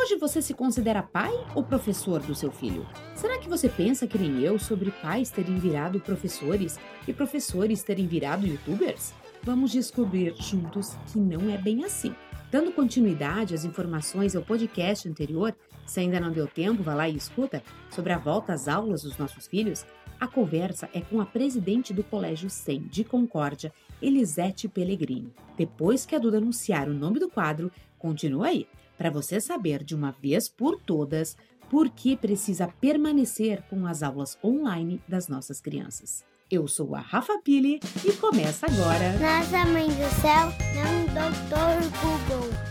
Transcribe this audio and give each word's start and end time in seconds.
Hoje 0.00 0.14
você 0.14 0.40
se 0.40 0.54
considera 0.54 1.02
pai 1.02 1.32
ou 1.56 1.64
professor 1.64 2.20
do 2.20 2.32
seu 2.32 2.52
filho? 2.52 2.86
Será 3.16 3.36
que 3.36 3.48
você 3.48 3.68
pensa 3.68 4.06
que 4.06 4.16
nem 4.16 4.40
eu 4.40 4.56
sobre 4.56 4.92
pais 4.92 5.28
terem 5.28 5.58
virado 5.58 5.98
professores 5.98 6.78
e 7.08 7.12
professores 7.12 7.82
terem 7.82 8.06
virado 8.06 8.46
youtubers? 8.46 9.12
Vamos 9.42 9.72
descobrir 9.72 10.36
juntos 10.38 10.96
que 11.08 11.18
não 11.18 11.52
é 11.52 11.58
bem 11.58 11.84
assim. 11.84 12.14
Dando 12.48 12.70
continuidade 12.70 13.56
às 13.56 13.64
informações 13.64 14.36
ao 14.36 14.42
podcast 14.44 15.08
anterior, 15.08 15.52
se 15.84 15.98
ainda 15.98 16.20
não 16.20 16.30
deu 16.30 16.46
tempo, 16.46 16.80
vá 16.80 16.94
lá 16.94 17.08
e 17.08 17.16
escuta, 17.16 17.60
sobre 17.90 18.12
a 18.12 18.18
volta 18.18 18.52
às 18.52 18.68
aulas 18.68 19.02
dos 19.02 19.18
nossos 19.18 19.48
filhos, 19.48 19.84
a 20.20 20.28
conversa 20.28 20.88
é 20.94 21.00
com 21.00 21.20
a 21.20 21.26
presidente 21.26 21.92
do 21.92 22.04
Colégio 22.04 22.48
100 22.48 22.82
de 22.82 23.02
Concórdia, 23.02 23.72
Elisete 24.00 24.68
Pellegrini. 24.68 25.34
Depois 25.56 26.06
que 26.06 26.14
a 26.14 26.20
Duda 26.20 26.38
anunciar 26.38 26.88
o 26.88 26.94
nome 26.94 27.18
do 27.18 27.28
quadro, 27.28 27.70
continua 27.98 28.46
aí, 28.46 28.68
para 28.98 29.10
você 29.10 29.40
saber 29.40 29.84
de 29.84 29.94
uma 29.94 30.10
vez 30.10 30.48
por 30.48 30.78
todas 30.80 31.36
por 31.70 31.88
que 31.88 32.16
precisa 32.16 32.66
permanecer 32.80 33.62
com 33.70 33.86
as 33.86 34.02
aulas 34.02 34.36
online 34.42 35.00
das 35.06 35.28
nossas 35.28 35.60
crianças. 35.60 36.24
Eu 36.50 36.66
sou 36.66 36.96
a 36.96 37.00
Rafa 37.00 37.38
Pili 37.44 37.78
e 38.04 38.12
começa 38.14 38.66
agora. 38.66 39.12
Nossa 39.18 39.66
Mãe 39.66 39.86
do 39.86 40.20
Céu, 40.20 40.48
não 40.74 41.04
Doutor 41.14 41.78
Google. 42.00 42.68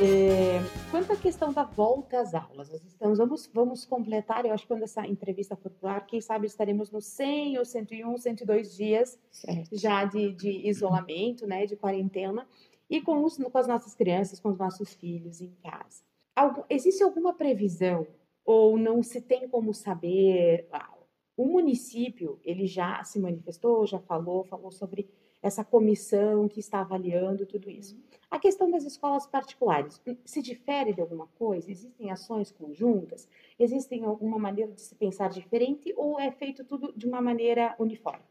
É, 0.00 0.58
quanto 0.90 1.12
à 1.12 1.16
questão 1.16 1.52
da 1.52 1.62
volta 1.62 2.20
às 2.20 2.34
aulas, 2.34 2.70
nós 2.70 2.82
estamos, 2.82 3.18
vamos, 3.18 3.50
vamos 3.52 3.84
completar, 3.84 4.44
eu 4.44 4.52
acho 4.52 4.64
que 4.64 4.68
quando 4.68 4.82
essa 4.82 5.06
entrevista 5.06 5.54
for 5.54 5.70
pro 5.70 5.88
ar, 5.88 6.06
quem 6.06 6.20
sabe 6.20 6.46
estaremos 6.46 6.90
no 6.90 7.00
100 7.00 7.58
ou 7.58 7.64
101, 7.64 8.16
102 8.16 8.74
dias 8.74 9.18
Certo. 9.30 9.76
já 9.78 10.04
de, 10.04 10.32
de 10.32 10.66
isolamento, 10.66 11.46
né, 11.46 11.66
de 11.66 11.76
quarentena, 11.76 12.48
e 12.88 13.00
com, 13.00 13.24
os, 13.24 13.36
com 13.36 13.58
as 13.58 13.66
nossas 13.66 13.94
crianças, 13.94 14.40
com 14.40 14.50
os 14.50 14.58
nossos 14.58 14.94
filhos 14.94 15.40
em 15.40 15.54
casa. 15.62 16.02
Algum, 16.34 16.62
existe 16.68 17.02
alguma 17.02 17.32
previsão 17.32 18.06
ou 18.44 18.76
não 18.78 19.02
se 19.02 19.20
tem 19.20 19.48
como 19.48 19.72
saber? 19.72 20.66
Ah, 20.72 20.92
o 21.36 21.46
município, 21.46 22.38
ele 22.44 22.66
já 22.66 23.02
se 23.04 23.18
manifestou, 23.18 23.86
já 23.86 23.98
falou, 23.98 24.44
falou 24.44 24.70
sobre 24.70 25.08
essa 25.42 25.64
comissão 25.64 26.48
que 26.48 26.60
está 26.60 26.80
avaliando 26.80 27.44
tudo 27.44 27.68
isso. 27.68 27.98
A 28.30 28.38
questão 28.38 28.70
das 28.70 28.84
escolas 28.84 29.26
particulares, 29.26 30.00
se 30.24 30.40
difere 30.40 30.94
de 30.94 31.00
alguma 31.00 31.26
coisa? 31.38 31.70
Existem 31.70 32.10
ações 32.10 32.52
conjuntas? 32.52 33.28
Existem 33.58 34.04
alguma 34.04 34.38
maneira 34.38 34.72
de 34.72 34.80
se 34.80 34.94
pensar 34.94 35.28
diferente 35.28 35.92
ou 35.96 36.18
é 36.18 36.30
feito 36.30 36.64
tudo 36.64 36.92
de 36.96 37.06
uma 37.06 37.20
maneira 37.20 37.74
uniforme? 37.78 38.22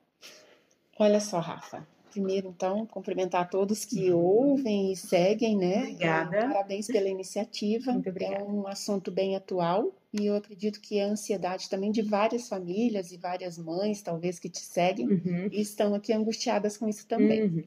Olha 0.98 1.20
só, 1.20 1.40
Rafa. 1.40 1.86
Primeiro, 2.12 2.50
então, 2.50 2.86
cumprimentar 2.86 3.42
a 3.42 3.46
todos 3.46 3.86
que 3.86 4.12
ouvem 4.12 4.92
e 4.92 4.96
seguem, 4.96 5.58
né? 5.58 5.80
Obrigada. 5.84 6.36
É, 6.38 6.42
Parabéns 6.48 6.88
pela 6.88 7.08
iniciativa. 7.10 7.94
Muito 7.94 8.10
obrigada. 8.10 8.36
É 8.36 8.44
um 8.44 8.68
assunto 8.68 9.10
bem 9.12 9.36
atual 9.36 9.92
e 10.14 10.26
eu 10.26 10.36
acredito 10.36 10.82
que 10.82 11.00
a 11.00 11.08
ansiedade 11.08 11.70
também 11.70 11.92
de 11.92 12.02
várias 12.02 12.48
famílias 12.50 13.12
e 13.12 13.18
várias 13.18 13.58
mães, 13.58 14.02
talvez, 14.02 14.38
que 14.40 14.50
te 14.50 14.60
seguem 14.60 15.08
Uhum. 15.08 15.50
e 15.52 15.62
estão 15.62 15.96
aqui 15.96 16.12
angustiadas 16.14 16.78
com 16.78 16.88
isso 16.88 17.08
também. 17.08 17.44
Uhum. 17.44 17.64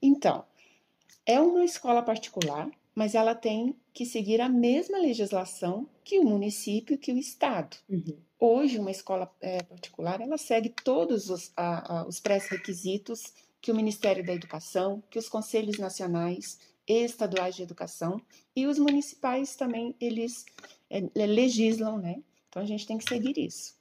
Então, 0.00 0.44
é 1.24 1.40
uma 1.40 1.64
escola 1.64 2.02
particular, 2.02 2.70
mas 2.94 3.14
ela 3.14 3.34
tem 3.34 3.74
que 3.92 4.06
seguir 4.06 4.40
a 4.40 4.48
mesma 4.48 4.98
legislação 4.98 5.88
que 6.04 6.18
o 6.18 6.24
município, 6.24 6.96
que 6.98 7.12
o 7.12 7.18
estado. 7.18 7.76
Uhum. 7.88 8.16
Hoje, 8.38 8.78
uma 8.78 8.90
escola 8.90 9.34
eh, 9.40 9.62
particular, 9.62 10.20
ela 10.20 10.36
segue 10.38 10.68
todos 10.84 11.30
os, 11.30 11.50
a- 11.56 12.00
a- 12.02 12.06
os 12.06 12.20
pré-requisitos 12.20 13.32
que 13.66 13.72
o 13.72 13.74
Ministério 13.74 14.24
da 14.24 14.32
Educação, 14.32 15.02
que 15.10 15.18
os 15.18 15.28
conselhos 15.28 15.76
nacionais 15.76 16.56
e 16.86 17.02
estaduais 17.04 17.56
de 17.56 17.64
educação 17.64 18.20
e 18.54 18.64
os 18.64 18.78
municipais 18.78 19.56
também, 19.56 19.92
eles 20.00 20.44
eh, 20.88 21.02
legislam, 21.26 21.98
né? 21.98 22.22
Então, 22.48 22.62
a 22.62 22.64
gente 22.64 22.86
tem 22.86 22.96
que 22.96 23.08
seguir 23.08 23.36
isso. 23.36 23.74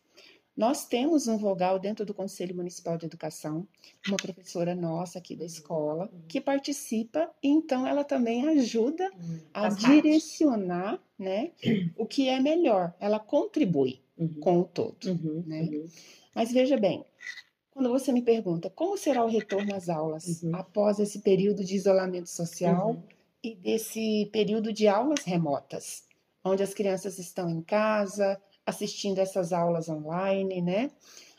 Nós 0.57 0.85
temos 0.87 1.27
um 1.27 1.37
vogal 1.37 1.77
dentro 1.77 2.03
do 2.03 2.15
Conselho 2.15 2.55
Municipal 2.55 2.97
de 2.97 3.05
Educação, 3.05 3.67
uma 4.07 4.17
professora 4.17 4.73
nossa 4.73 5.19
aqui 5.19 5.35
da 5.35 5.45
escola, 5.45 6.11
que 6.27 6.41
participa, 6.41 7.29
e 7.43 7.47
então 7.49 7.85
ela 7.85 8.03
também 8.03 8.47
ajuda 8.57 9.07
a 9.53 9.69
Faz 9.69 9.81
parte. 9.83 10.01
direcionar 10.01 10.99
né, 11.19 11.51
o 11.95 12.07
que 12.07 12.27
é 12.27 12.39
melhor. 12.39 12.91
Ela 12.99 13.19
contribui 13.19 14.03
Uhum. 14.17 14.33
com 14.39 14.59
o 14.61 14.63
todo. 14.63 14.95
Uhum. 15.07 15.43
né? 15.45 15.61
Uhum. 15.63 15.85
Mas 16.33 16.49
veja 16.51 16.77
bem, 16.77 17.03
quando 17.75 17.89
você 17.89 18.13
me 18.13 18.21
pergunta 18.21 18.69
como 18.69 18.97
será 18.97 19.21
o 19.23 19.27
retorno 19.27 19.75
às 19.75 19.89
aulas 19.89 20.41
Uhum. 20.43 20.55
após 20.55 20.97
esse 20.97 21.19
período 21.19 21.61
de 21.61 21.75
isolamento 21.75 22.29
social 22.29 22.91
Uhum. 22.91 23.03
e 23.43 23.53
desse 23.53 24.29
período 24.31 24.71
de 24.71 24.87
aulas 24.87 25.25
remotas, 25.25 26.03
onde 26.43 26.63
as 26.63 26.73
crianças 26.73 27.19
estão 27.19 27.49
em 27.49 27.61
casa 27.61 28.41
assistindo 28.65 29.19
essas 29.19 29.51
aulas 29.51 29.89
online, 29.89 30.61
né? 30.61 30.89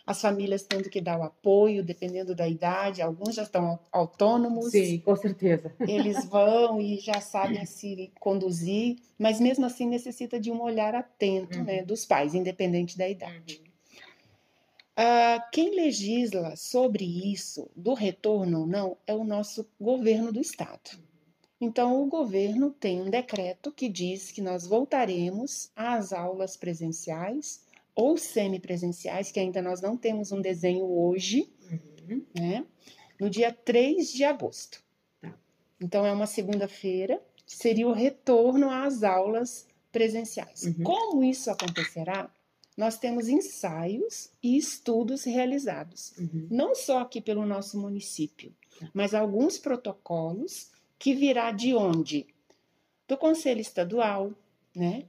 As 0.06 0.20
famílias 0.20 0.62
tendo 0.62 0.90
que 0.90 1.00
dar 1.00 1.18
o 1.18 1.22
apoio, 1.22 1.82
dependendo 1.82 2.34
da 2.34 2.46
idade, 2.46 3.00
alguns 3.02 3.34
já 3.34 3.42
estão 3.42 3.66
au- 3.66 3.80
autônomos, 3.90 4.70
Sim, 4.72 4.98
com 5.00 5.16
certeza. 5.16 5.74
eles 5.88 6.26
vão 6.26 6.80
e 6.82 6.98
já 7.00 7.18
sabem 7.20 7.64
se 7.64 8.12
conduzir, 8.20 8.96
mas 9.18 9.40
mesmo 9.40 9.64
assim 9.64 9.86
necessita 9.88 10.38
de 10.38 10.50
um 10.52 10.60
olhar 10.62 10.94
atento, 10.94 11.58
Uhum. 11.58 11.64
né, 11.64 11.82
dos 11.82 12.04
pais, 12.04 12.34
independente 12.34 12.96
da 12.98 13.08
idade. 13.08 13.65
Ah, 14.96 15.46
quem 15.52 15.74
legisla 15.76 16.56
sobre 16.56 17.04
isso, 17.04 17.68
do 17.76 17.92
retorno 17.92 18.60
ou 18.60 18.66
não, 18.66 18.96
é 19.06 19.14
o 19.14 19.24
nosso 19.24 19.66
governo 19.78 20.32
do 20.32 20.40
estado. 20.40 20.98
Então, 21.60 22.02
o 22.02 22.06
governo 22.06 22.70
tem 22.70 23.00
um 23.02 23.10
decreto 23.10 23.70
que 23.72 23.88
diz 23.88 24.30
que 24.30 24.40
nós 24.40 24.66
voltaremos 24.66 25.70
às 25.76 26.12
aulas 26.12 26.56
presenciais 26.56 27.62
ou 27.94 28.16
semipresenciais, 28.16 29.30
que 29.30 29.40
ainda 29.40 29.62
nós 29.62 29.80
não 29.80 29.96
temos 29.96 30.32
um 30.32 30.40
desenho 30.40 30.84
hoje, 30.84 31.48
Uhum. 32.08 32.24
né? 32.34 32.64
No 33.18 33.28
dia 33.30 33.50
3 33.52 34.12
de 34.12 34.22
agosto. 34.24 34.82
Tá. 35.20 35.34
Então, 35.80 36.04
é 36.06 36.12
uma 36.12 36.26
segunda-feira, 36.26 37.20
seria 37.46 37.88
o 37.88 37.92
retorno 37.92 38.70
às 38.70 39.02
aulas 39.02 39.66
presenciais. 39.90 40.62
Uhum. 40.64 40.82
Como 40.84 41.24
isso 41.24 41.50
acontecerá? 41.50 42.30
Nós 42.76 42.98
temos 42.98 43.28
ensaios 43.28 44.30
e 44.42 44.56
estudos 44.56 45.24
realizados, 45.24 46.12
Uhum. 46.18 46.46
não 46.50 46.74
só 46.74 46.98
aqui 47.00 47.20
pelo 47.20 47.46
nosso 47.46 47.78
município, 47.80 48.52
mas 48.92 49.14
alguns 49.14 49.56
protocolos 49.58 50.70
que 50.98 51.14
virá 51.14 51.50
de 51.52 51.74
onde? 51.74 52.26
Do 53.08 53.16
Conselho 53.16 53.60
Estadual, 53.60 54.32
né? 54.74 55.04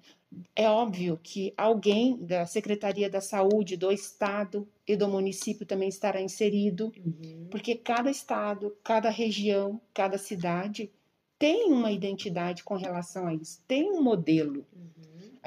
É 0.55 0.69
óbvio 0.69 1.17
que 1.23 1.53
alguém 1.57 2.17
da 2.17 2.45
Secretaria 2.45 3.09
da 3.09 3.21
Saúde 3.21 3.77
do 3.77 3.91
Estado 3.91 4.67
e 4.85 4.95
do 4.95 5.07
município 5.07 5.65
também 5.65 5.87
estará 5.89 6.21
inserido, 6.21 6.91
Uhum. 7.05 7.47
porque 7.49 7.75
cada 7.75 8.11
estado, 8.11 8.75
cada 8.83 9.09
região, 9.09 9.79
cada 9.93 10.17
cidade 10.17 10.91
tem 11.39 11.71
uma 11.71 11.91
identidade 11.91 12.63
com 12.63 12.75
relação 12.75 13.27
a 13.27 13.33
isso, 13.33 13.61
tem 13.67 13.89
um 13.91 14.01
modelo. 14.01 14.65
Uhum. 14.75 14.96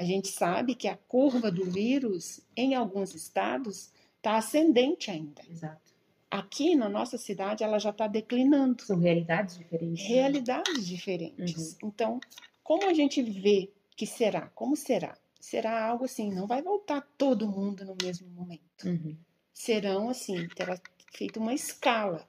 A 0.01 0.03
gente 0.03 0.29
sabe 0.29 0.73
que 0.73 0.87
a 0.87 0.97
curva 0.97 1.51
do 1.51 1.63
vírus 1.63 2.41
em 2.57 2.73
alguns 2.73 3.13
estados 3.13 3.91
está 4.17 4.35
ascendente 4.35 5.11
ainda. 5.11 5.43
Exato. 5.47 5.91
Aqui 6.29 6.75
na 6.75 6.89
nossa 6.89 7.19
cidade 7.19 7.63
ela 7.63 7.77
já 7.77 7.91
está 7.91 8.07
declinando, 8.07 8.81
São 8.81 8.97
realidades 8.97 9.59
diferentes. 9.59 10.01
né? 10.01 10.09
realidades 10.15 10.87
diferentes. 10.87 11.77
Então, 11.83 12.19
como 12.63 12.89
a 12.89 12.93
gente 12.95 13.21
vê 13.21 13.71
que 13.95 14.07
será? 14.07 14.47
Como 14.55 14.75
será? 14.75 15.15
Será 15.39 15.85
algo 15.85 16.05
assim, 16.05 16.33
não 16.33 16.47
vai 16.47 16.63
voltar 16.63 17.07
todo 17.15 17.47
mundo 17.47 17.85
no 17.85 17.95
mesmo 18.01 18.27
momento. 18.29 18.87
Uhum. 18.87 19.15
serão 19.53 20.09
assim, 20.09 20.47
terá 20.55 20.81
feito 21.13 21.39
uma 21.39 21.53
escala. 21.53 22.27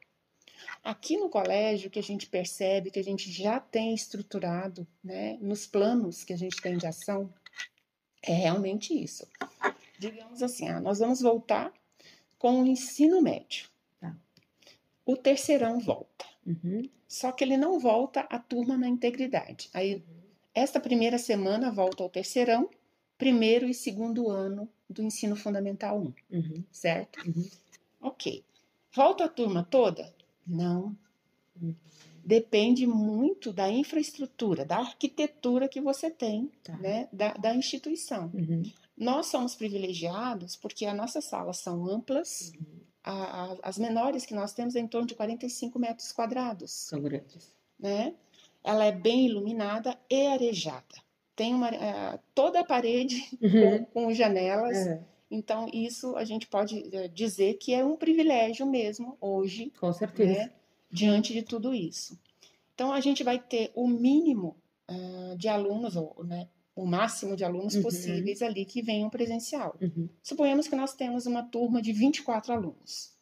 Aqui 0.85 1.17
no 1.17 1.31
colégio, 1.31 1.91
que 1.91 1.99
a 1.99 2.03
gente 2.03 2.27
percebe 2.27 2.91
que 2.91 2.99
a 2.99 3.05
gente 3.05 3.33
já 3.33 3.59
tem 3.59 3.95
estruturado, 3.95 4.87
né, 5.03 5.39
nos 5.41 5.67
planos 5.67 6.23
que 6.23 6.35
a 6.35 6.37
gente 6.37 6.61
tem 6.61 6.77
de 6.77 6.87
ação, 6.87 7.33
é 8.23 8.33
realmente 8.33 8.93
isso. 8.95 9.27
Digamos 9.99 10.43
assim, 10.43 10.69
ah, 10.69 10.81
nós 10.81 10.99
vamos 10.99 11.21
voltar 11.21 11.73
com 12.39 12.63
o 12.63 12.67
ensino 12.67 13.21
médio. 13.23 13.69
Tá. 14.01 14.15
O 15.07 15.17
terceirão 15.17 15.79
volta. 15.79 16.25
Uhum. 16.47 16.89
Só 17.07 17.31
que 17.31 17.45
ele 17.45 17.57
não 17.57 17.79
volta 17.79 18.21
a 18.21 18.39
turma 18.39 18.77
na 18.77 18.89
integridade. 18.89 19.69
Aí, 19.73 20.03
esta 20.55 20.81
primeira 20.81 21.19
semana 21.19 21.71
volta 21.71 22.03
ao 22.03 22.09
terceirão, 22.09 22.69
primeiro 23.19 23.69
e 23.69 23.75
segundo 23.75 24.29
ano 24.31 24.69
do 24.89 25.03
ensino 25.03 25.37
fundamental 25.37 26.01
1 26.01 26.15
Uhum. 26.31 26.65
certo? 26.73 27.21
Uhum. 27.27 27.49
Ok. 28.01 28.45
Volta 28.95 29.25
a 29.25 29.29
turma 29.29 29.63
toda? 29.71 30.13
Não. 30.47 30.97
Depende 32.25 32.87
muito 32.87 33.53
da 33.53 33.69
infraestrutura, 33.71 34.65
da 34.65 34.79
arquitetura 34.79 35.69
que 35.69 35.81
você 35.81 36.11
tem, 36.11 36.51
Tá. 36.63 36.77
né? 36.79 37.09
Da, 37.13 37.33
da 37.35 37.55
instituição. 37.55 38.31
Uhum. 38.35 38.63
Nós 38.97 39.27
somos 39.27 39.55
privilegiados 39.55 40.55
porque 40.57 40.87
as 40.87 40.97
nossas 40.97 41.25
salas 41.25 41.57
são 41.59 41.89
amplas, 41.89 42.53
Uhum. 42.59 42.81
a- 43.03 43.53
a- 43.53 43.59
as 43.63 43.79
menores 43.79 44.25
que 44.25 44.35
nós 44.35 44.53
temos 44.53 44.77
é 44.77 44.81
em 44.81 44.87
torno 44.87 45.07
de 45.07 45.15
45 45.15 45.79
metros 45.79 46.13
quadrados, 46.13 46.71
São 46.73 47.01
grandes. 47.01 47.53
né? 47.79 48.15
ela 48.65 48.85
é 48.85 48.93
bem 48.93 49.27
iluminada 49.27 49.99
e 50.09 50.27
arejada. 50.29 50.95
Tem 51.35 51.53
uma, 51.53 51.69
eh, 51.71 52.21
toda 52.33 52.61
a 52.61 52.65
parede 52.65 53.17
Uhum. 53.43 53.85
com, 53.87 54.05
com 54.07 54.15
janelas. 54.15 54.77
É, 54.87 55.03
Então, 55.29 55.67
isso 55.73 56.15
a 56.15 56.25
gente 56.25 56.47
pode 56.47 56.89
eh, 56.95 57.09
dizer 57.09 57.55
que 57.55 57.73
é 57.75 57.85
um 57.85 57.97
privilégio 57.97 58.65
mesmo 58.67 59.17
hoje, 59.21 59.73
com 59.81 59.93
certeza. 59.93 60.31
né, 60.33 60.53
diante 60.93 61.33
de 61.33 61.43
tudo 61.43 61.75
isso. 61.75 62.19
Então, 62.75 62.93
a 62.93 63.01
gente 63.01 63.25
vai 63.25 63.39
ter 63.39 63.73
o 63.75 63.89
mínimo 63.89 64.57
ah, 64.89 65.35
de 65.39 65.49
alunos, 65.49 65.97
ou 65.97 66.23
né, 66.25 66.49
o 66.75 66.85
máximo 66.87 67.35
de 67.37 67.45
alunos 67.45 67.75
Uhum. 67.75 67.83
possíveis 67.83 68.43
ali 68.43 68.65
que 68.65 68.83
venham 68.83 69.09
presencial. 69.11 69.77
Uhum. 69.81 70.09
Suponhamos 70.23 70.69
que 70.69 70.77
nós 70.77 70.95
temos 70.95 71.27
uma 71.27 71.43
turma 71.43 71.81
de 71.81 71.93
24 71.93 72.53
alunos. 72.53 73.13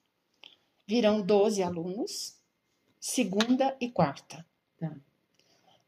Virão 0.87 1.22
12 1.22 1.62
alunos, 1.62 2.37
segunda 2.99 3.76
e 3.81 3.88
quarta. 3.90 4.44
Tá. 4.78 4.96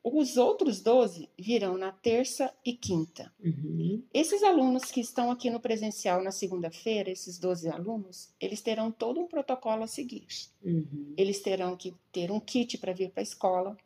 Os 0.04 0.36
outros 0.36 0.80
12 0.80 1.28
virão 1.38 1.78
na 1.78 1.92
terça 1.92 2.52
e 2.64 2.72
quinta. 2.72 3.32
Uhum. 3.42 4.02
Esses 4.12 4.42
alunos 4.42 4.90
que 4.90 5.00
estão 5.00 5.30
aqui 5.30 5.48
no 5.48 5.60
presencial 5.60 6.22
na 6.22 6.32
segunda-feira, 6.32 7.08
esses 7.10 7.38
12 7.38 7.68
alunos, 7.68 8.30
eles 8.40 8.60
terão 8.60 8.90
todo 8.90 9.20
um 9.20 9.28
protocolo 9.28 9.84
a 9.84 9.86
seguir. 9.86 10.26
Uhum. 10.64 11.14
Eles 11.16 11.40
terão 11.40 11.76
que 11.76 11.94
ter 12.10 12.32
um 12.32 12.40
kit 12.40 12.78
para 12.78 12.92
vir 12.92 13.10
para 13.10 13.20
a 13.20 13.22
escola, 13.22 13.76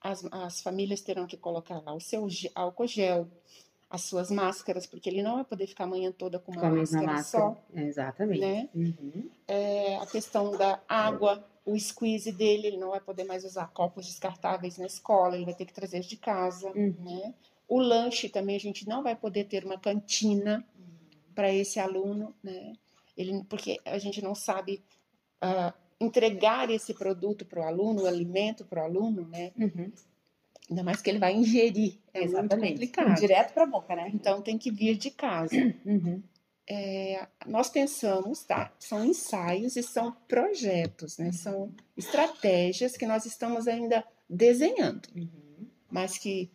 as, 0.00 0.24
as 0.32 0.60
famílias 0.60 1.02
terão 1.02 1.26
que 1.26 1.36
colocar 1.36 1.80
lá 1.84 1.94
o 1.94 2.00
seu 2.00 2.26
álcool 2.54 2.86
gel, 2.86 3.28
as 3.88 4.02
suas 4.02 4.30
máscaras, 4.30 4.86
porque 4.86 5.10
ele 5.10 5.22
não 5.22 5.34
vai 5.34 5.44
poder 5.44 5.66
ficar 5.66 5.84
a 5.84 5.86
manhã 5.88 6.12
toda 6.12 6.38
com 6.38 6.52
uma 6.52 6.60
Com 6.60 6.76
máscara, 6.76 7.06
máscara. 7.06 7.44
só. 7.44 7.62
Exatamente. 7.74 8.40
né? 8.40 8.68
Uhum. 8.74 9.28
É, 9.46 9.96
a 9.96 10.06
questão 10.06 10.52
da 10.56 10.80
água, 10.88 11.44
o 11.64 11.78
squeeze 11.78 12.32
dele, 12.32 12.66
ele 12.68 12.76
não 12.78 12.90
vai 12.90 13.00
poder 13.00 13.24
mais 13.24 13.44
usar 13.44 13.66
copos 13.68 14.06
descartáveis 14.06 14.78
na 14.78 14.86
escola, 14.86 15.36
ele 15.36 15.44
vai 15.44 15.54
ter 15.54 15.66
que 15.66 15.72
trazer 15.74 16.00
de 16.00 16.16
casa, 16.16 16.70
Uhum. 16.70 16.94
né? 17.00 17.34
O 17.68 17.78
lanche 17.80 18.28
também 18.28 18.56
a 18.56 18.60
gente 18.60 18.88
não 18.88 19.02
vai 19.02 19.14
poder 19.14 19.44
ter 19.44 19.64
uma 19.64 19.78
cantina 19.78 20.64
para 21.34 21.52
esse 21.52 21.78
aluno, 21.78 22.34
né? 22.42 22.72
Ele, 23.16 23.44
porque 23.48 23.78
a 23.84 23.98
gente 23.98 24.20
não 24.22 24.34
sabe 24.34 24.82
ah, 25.40 25.72
entregar 26.00 26.70
esse 26.70 26.94
produto 26.94 27.44
para 27.44 27.60
o 27.60 27.64
aluno, 27.64 28.02
o 28.02 28.06
alimento 28.06 28.64
para 28.64 28.82
o 28.82 28.84
aluno, 28.84 29.26
né? 29.28 29.52
Uhum. 29.58 29.92
Ainda 30.68 30.82
mais 30.82 31.02
que 31.02 31.10
ele 31.10 31.18
vai 31.18 31.34
ingerir, 31.34 31.98
é 32.14 32.20
muito 32.20 32.32
Exatamente. 32.32 32.72
complicado. 32.72 33.20
Direto 33.20 33.52
para 33.52 33.64
a 33.64 33.66
boca, 33.66 33.94
né? 33.94 34.10
Então 34.14 34.40
tem 34.40 34.56
que 34.58 34.70
vir 34.70 34.96
de 34.96 35.10
casa. 35.10 35.54
Uhum. 35.84 36.22
É, 36.72 37.26
nós 37.46 37.68
pensamos, 37.68 38.44
tá? 38.44 38.72
São 38.78 39.04
ensaios 39.04 39.74
e 39.74 39.82
são 39.82 40.12
projetos, 40.28 41.18
né? 41.18 41.32
São 41.32 41.72
estratégias 41.96 42.96
que 42.96 43.04
nós 43.06 43.26
estamos 43.26 43.66
ainda 43.66 44.04
desenhando, 44.28 45.08
Uhum. 45.16 45.66
mas 45.90 46.16
que 46.16 46.48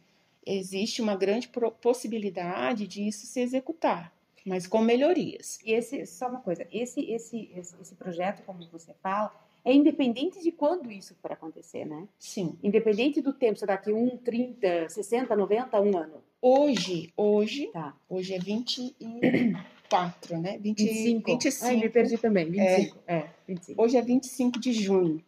existe 0.46 1.02
uma 1.02 1.18
grande 1.18 1.50
possibilidade 1.82 2.88
de 2.88 3.06
isso 3.06 3.26
se 3.26 3.42
executar, 3.42 4.14
mas 4.46 4.66
com 4.66 4.80
melhorias. 4.80 5.60
E 5.66 5.74
esse, 5.74 6.06
só 6.06 6.30
uma 6.30 6.40
coisa, 6.40 6.66
esse, 6.72 7.02
esse, 7.12 7.50
esse, 7.54 7.96
projeto, 7.96 8.42
como 8.46 8.66
você 8.72 8.94
fala, 9.04 9.36
é 9.66 9.74
independente 9.74 10.42
de 10.42 10.52
quando 10.52 10.90
isso 10.90 11.14
for 11.22 11.34
acontecer, 11.34 11.84
né? 11.84 12.08
Sim. 12.18 12.58
Independente 12.64 13.20
do 13.20 13.34
tempo, 13.34 13.60
se 13.60 13.66
daqui 13.66 13.92
1, 13.92 14.18
30, 14.20 14.88
60, 14.88 15.36
90, 15.36 15.82
um 15.82 15.98
ano. 15.98 16.24
Hoje, 16.42 17.12
hoje, 17.18 17.68
Tá. 17.74 17.98
hoje 18.08 18.36
é 18.36 18.40
24, 19.90 20.38
né? 20.40 20.58
20, 20.58 20.84
25. 20.84 21.32
25. 21.32 21.66
Ai, 21.66 21.76
me 21.78 21.90
perdi 21.90 22.18
também. 22.18 22.50
25. 22.50 22.98
É, 23.08 23.30
25. 23.48 23.82
Hoje 23.82 23.98
é 23.98 24.02
25 24.02 24.60
de 24.60 24.74
junho. 24.74 25.24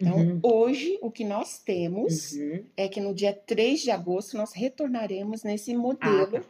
Então, 0.00 0.16
Uhum. 0.16 0.40
hoje, 0.42 0.98
o 1.00 1.10
que 1.10 1.24
nós 1.24 1.58
temos 1.58 2.32
Uhum. 2.32 2.64
é 2.76 2.88
que 2.88 3.00
no 3.00 3.14
dia 3.14 3.32
3 3.32 3.80
de 3.82 3.90
agosto 3.90 4.36
nós 4.36 4.52
retornaremos 4.52 5.44
nesse 5.44 5.74
modelo 5.76 6.36
Ah, 6.36 6.40
tá. 6.40 6.44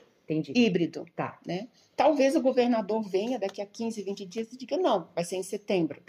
Híbrido. 0.55 1.05
Tá. 1.15 1.39
Né? 1.47 1.69
Talvez 1.95 2.35
o 2.35 2.41
governador 2.41 3.03
venha 3.03 3.39
daqui 3.39 3.61
a 3.61 3.67
15, 3.67 4.03
20 4.03 4.25
dias 4.25 4.51
e 4.53 4.57
diga 4.57 4.79
não, 4.79 5.09
vai 5.15 5.25
ser 5.25 5.37
em 5.37 5.43
setembro. 5.43 6.01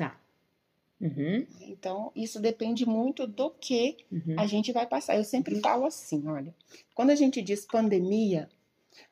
Uhum. 1.02 1.46
Então, 1.62 2.12
isso 2.16 2.40
depende 2.40 2.86
muito 2.86 3.28
do 3.28 3.50
que 3.50 3.98
Uhum. 4.10 4.36
a 4.40 4.48
gente 4.48 4.72
vai 4.72 4.88
passar. 4.88 5.18
Eu 5.18 5.26
sempre 5.26 5.60
falo 5.60 5.86
assim, 5.86 6.26
olha, 6.28 6.56
quando 6.96 7.10
a 7.10 7.16
gente 7.16 7.42
diz 7.42 7.66
pandemia, 7.66 8.48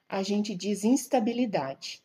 a 0.07 0.23
gente 0.23 0.55
diz 0.55 0.85
instabilidade. 0.85 2.01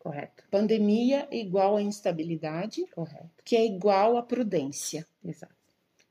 Correto. 0.00 0.42
Pandemia 0.50 1.28
é 1.30 1.36
igual 1.38 1.76
a 1.76 1.82
instabilidade, 1.82 2.84
Correto. 2.86 3.28
que 3.44 3.54
é 3.54 3.64
igual 3.64 4.16
a 4.16 4.22
prudência. 4.22 5.06
Exato. 5.24 5.54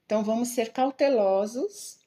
Então, 0.06 0.24
vamos 0.24 0.50
ser 0.50 0.72
cautelosos. 0.72 2.00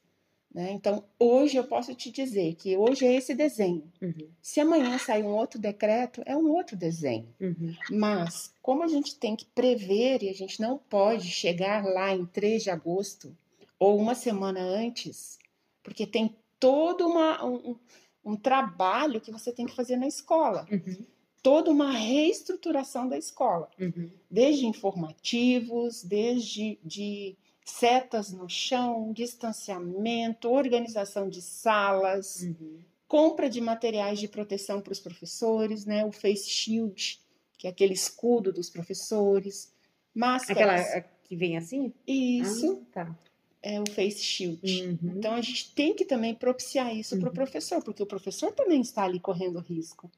Né? 0.54 0.70
Então, 0.72 1.02
hoje 1.18 1.56
eu 1.56 1.64
posso 1.64 1.94
te 1.94 2.10
dizer 2.10 2.54
que 2.54 2.76
hoje 2.76 3.06
é 3.06 3.14
esse 3.14 3.34
desenho. 3.34 3.90
Uhum. 4.00 4.28
Se 4.40 4.60
amanhã 4.60 4.96
sair 4.98 5.22
um 5.24 5.34
outro 5.34 5.58
decreto, 5.58 6.22
é 6.24 6.36
um 6.36 6.50
outro 6.50 6.76
desenho. 6.76 7.28
Uhum. 7.40 7.74
Mas, 7.90 8.52
como 8.62 8.82
a 8.82 8.88
gente 8.88 9.16
tem 9.16 9.34
que 9.34 9.46
prever 9.46 10.22
e 10.22 10.28
a 10.28 10.34
gente 10.34 10.60
não 10.60 10.78
pode 10.78 11.28
chegar 11.28 11.84
lá 11.84 12.14
em 12.14 12.26
3 12.26 12.62
de 12.62 12.70
agosto 12.70 13.36
ou 13.78 13.98
uma 13.98 14.14
semana 14.14 14.60
antes, 14.60 15.38
porque 15.82 16.06
tem 16.06 16.36
todo 16.60 17.08
uma, 17.08 17.44
um, 17.44 17.76
um 18.24 18.36
trabalho 18.36 19.20
que 19.20 19.32
você 19.32 19.50
tem 19.52 19.66
que 19.66 19.74
fazer 19.74 19.96
na 19.96 20.06
escola, 20.06 20.66
Uhum. 20.70 21.06
Toda 21.42 21.70
uma 21.70 21.90
reestruturação 21.92 23.08
da 23.08 23.18
escola, 23.18 23.68
Uhum. 23.78 24.10
desde 24.30 24.64
informativos, 24.66 26.02
desde 26.02 26.78
de 26.84 27.36
setas 27.64 28.32
no 28.32 28.48
chão, 28.48 29.12
distanciamento, 29.12 30.48
organização 30.50 31.28
de 31.28 31.40
salas, 31.42 32.42
Uhum. 32.42 32.78
compra 33.08 33.48
de 33.48 33.60
materiais 33.60 34.18
de 34.18 34.28
proteção 34.28 34.80
para 34.80 34.92
os 34.92 35.00
professores, 35.00 35.84
né? 35.84 36.04
O 36.04 36.12
face 36.12 36.48
shield, 36.48 37.20
que 37.58 37.66
é 37.66 37.70
aquele 37.70 37.92
escudo 37.94 38.52
dos 38.52 38.68
professores, 38.70 39.72
máscaras. 40.14 40.80
Aquela 40.86 41.08
que 41.24 41.36
vem 41.36 41.56
assim? 41.56 41.92
Isso 42.06 42.82
Ah, 42.82 42.92
tá. 43.04 43.18
é 43.62 43.80
o 43.80 43.84
face 43.90 44.22
shield. 44.22 44.82
Uhum. 45.02 45.14
Então 45.18 45.34
a 45.34 45.40
gente 45.40 45.72
tem 45.74 45.94
que 45.94 46.04
também 46.04 46.34
propiciar 46.34 46.94
isso 46.96 47.16
para 47.18 47.26
o 47.26 47.28
Uhum. 47.28 47.34
professor, 47.34 47.82
porque 47.82 48.02
o 48.02 48.06
professor 48.06 48.52
também 48.52 48.80
está 48.80 49.04
ali 49.04 49.20
correndo 49.20 49.58
risco. 49.60 50.10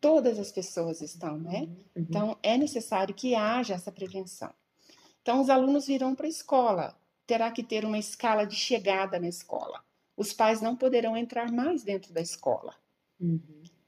Todas 0.00 0.38
as 0.38 0.52
pessoas 0.52 1.00
estão, 1.00 1.38
né? 1.38 1.60
Uhum. 1.60 1.76
Então 1.96 2.38
é 2.42 2.56
necessário 2.56 3.14
que 3.14 3.34
haja 3.34 3.74
essa 3.74 3.90
prevenção. 3.90 4.52
Então 5.22 5.40
os 5.40 5.48
alunos 5.48 5.86
virão 5.86 6.14
para 6.14 6.26
a 6.26 6.30
escola, 6.30 6.96
terá 7.26 7.50
que 7.50 7.62
ter 7.62 7.84
uma 7.84 7.98
escala 7.98 8.44
de 8.44 8.56
chegada 8.56 9.18
na 9.18 9.28
escola. 9.28 9.82
Os 10.16 10.32
pais 10.32 10.60
não 10.60 10.76
poderão 10.76 11.16
entrar 11.16 11.50
mais 11.50 11.82
dentro 11.82 12.12
da 12.12 12.20
escola. 12.20 12.74
Uhum. 13.18 13.40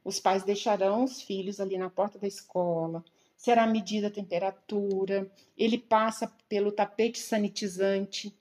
Os 0.03 0.19
pais 0.19 0.43
deixarão 0.43 1.03
os 1.03 1.21
filhos 1.21 1.59
ali 1.59 1.77
na 1.77 1.89
porta 1.89 2.17
da 2.19 2.27
escola. 2.27 3.03
Será 3.37 3.67
medida 3.67 4.07
a 4.07 4.11
temperatura. 4.11 5.29
Ele 5.57 5.77
passa 5.77 6.31
pelo 6.49 6.71
tapete 6.71 7.19
sanitizante. 7.19 8.35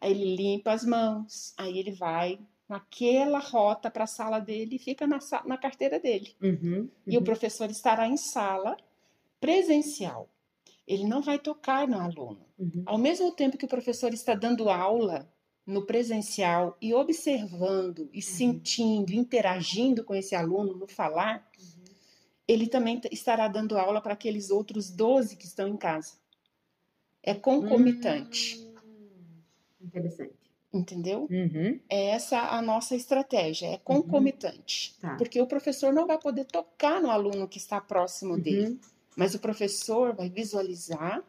Aí 0.00 0.10
ele 0.10 0.36
limpa 0.36 0.72
as 0.72 0.84
mãos. 0.84 1.54
Aí 1.56 1.78
ele 1.78 1.92
vai 1.92 2.38
naquela 2.72 3.38
rota 3.38 3.90
para 3.90 4.04
a 4.04 4.06
sala 4.06 4.38
dele 4.40 4.76
e 4.76 4.78
fica 4.78 5.06
na, 5.06 5.18
na 5.46 5.58
carteira 5.58 6.00
dele. 6.00 6.34
Uhum. 6.42 6.88
E 7.06 7.16
o 7.16 7.18
Uhum. 7.20 7.24
professor 7.24 7.70
estará 7.70 8.08
em 8.08 8.16
sala 8.16 8.76
presencial. 9.38 10.28
Ele 10.86 11.04
não 11.06 11.20
vai 11.22 11.38
tocar 11.38 11.86
no 11.86 11.98
aluno. 12.00 12.44
Uhum. 12.58 12.82
Ao 12.86 12.98
mesmo 12.98 13.30
tempo 13.32 13.58
que 13.58 13.64
o 13.64 13.68
professor 13.68 14.12
está 14.14 14.34
dando 14.34 14.68
aula 14.70 15.30
no 15.66 15.82
presencial 15.86 16.76
e 16.80 16.92
observando 16.94 18.08
e 18.12 18.20
sentindo, 18.22 19.12
interagindo 19.12 20.02
com 20.02 20.14
esse 20.14 20.34
aluno 20.34 20.74
no 20.74 20.86
falar, 20.88 21.48
ele 22.48 22.66
também 22.66 23.00
estará 23.12 23.46
dando 23.48 23.78
aula 23.78 24.00
para 24.00 24.14
aqueles 24.14 24.50
outros 24.50 24.90
12 24.90 25.36
que 25.36 25.44
estão 25.46 25.68
em 25.68 25.76
casa. 25.76 26.14
É 27.22 27.34
concomitante, 27.34 28.58
Hum, 28.58 29.86
Interessante. 29.86 30.32
Entendeu? 30.72 31.28
Uhum. 31.30 31.78
É 31.88 32.06
essa 32.06 32.38
a 32.38 32.62
nossa 32.62 32.96
estratégia, 32.96 33.66
é 33.66 33.78
concomitante. 33.78 34.94
Tá. 35.00 35.16
Porque 35.16 35.40
o 35.40 35.46
professor 35.46 35.92
não 35.92 36.06
vai 36.06 36.18
poder 36.18 36.44
tocar 36.46 37.00
no 37.00 37.10
aluno 37.10 37.46
que 37.46 37.58
está 37.58 37.80
próximo 37.80 38.38
dele. 38.38 38.68
Uhum. 38.68 38.78
Mas 39.16 39.34
o 39.34 39.38
professor 39.38 40.14
vai 40.14 40.30
visualizar 40.30 41.22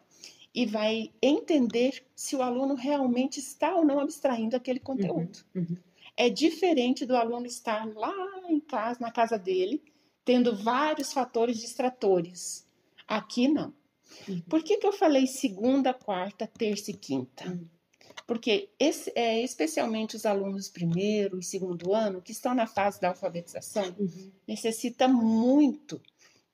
e 0.56 0.66
vai 0.66 1.12
entender 1.22 2.04
se 2.16 2.36
o 2.36 2.42
aluno 2.42 2.76
realmente 2.76 3.40
está 3.40 3.76
ou 3.76 3.84
não 3.84 4.00
abstraindo 4.00 4.56
aquele 4.56 4.80
conteúdo. 4.80 5.40
uhum. 5.54 5.78
É 6.16 6.30
diferente 6.30 7.08
do 7.08 7.16
aluno 7.16 7.48
estar 7.48 7.88
lá 7.96 8.14
em 8.48 8.60
casa, 8.60 9.00
na 9.02 9.12
casa 9.12 9.38
dele, 9.38 9.82
tendo 10.24 10.56
vários 10.56 11.12
fatores 11.12 11.58
distratores. 11.58 12.68
Aqui 13.08 13.48
não. 13.48 13.74
Uhum. 14.28 14.42
Por 14.42 14.64
que, 14.64 14.78
que 14.78 14.86
eu 14.86 14.94
falei 14.94 15.26
segunda, 15.26 15.92
quarta, 15.92 16.46
terça 16.46 16.92
e 16.92 16.94
quinta? 16.94 17.60
Uhum. 18.18 18.24
Porque 18.28 18.70
esse, 18.80 19.12
é, 19.16 19.42
especialmente 19.42 20.16
os 20.16 20.26
alunos 20.26 20.70
primeiro 20.70 21.40
e 21.40 21.44
segundo 21.44 21.94
ano, 21.94 22.22
que 22.22 22.32
estão 22.32 22.54
na 22.54 22.68
fase 22.68 23.00
da 23.02 23.10
alfabetização, 23.10 23.94
Uhum. 24.00 24.32
necessita 24.48 25.08
muito 25.08 26.02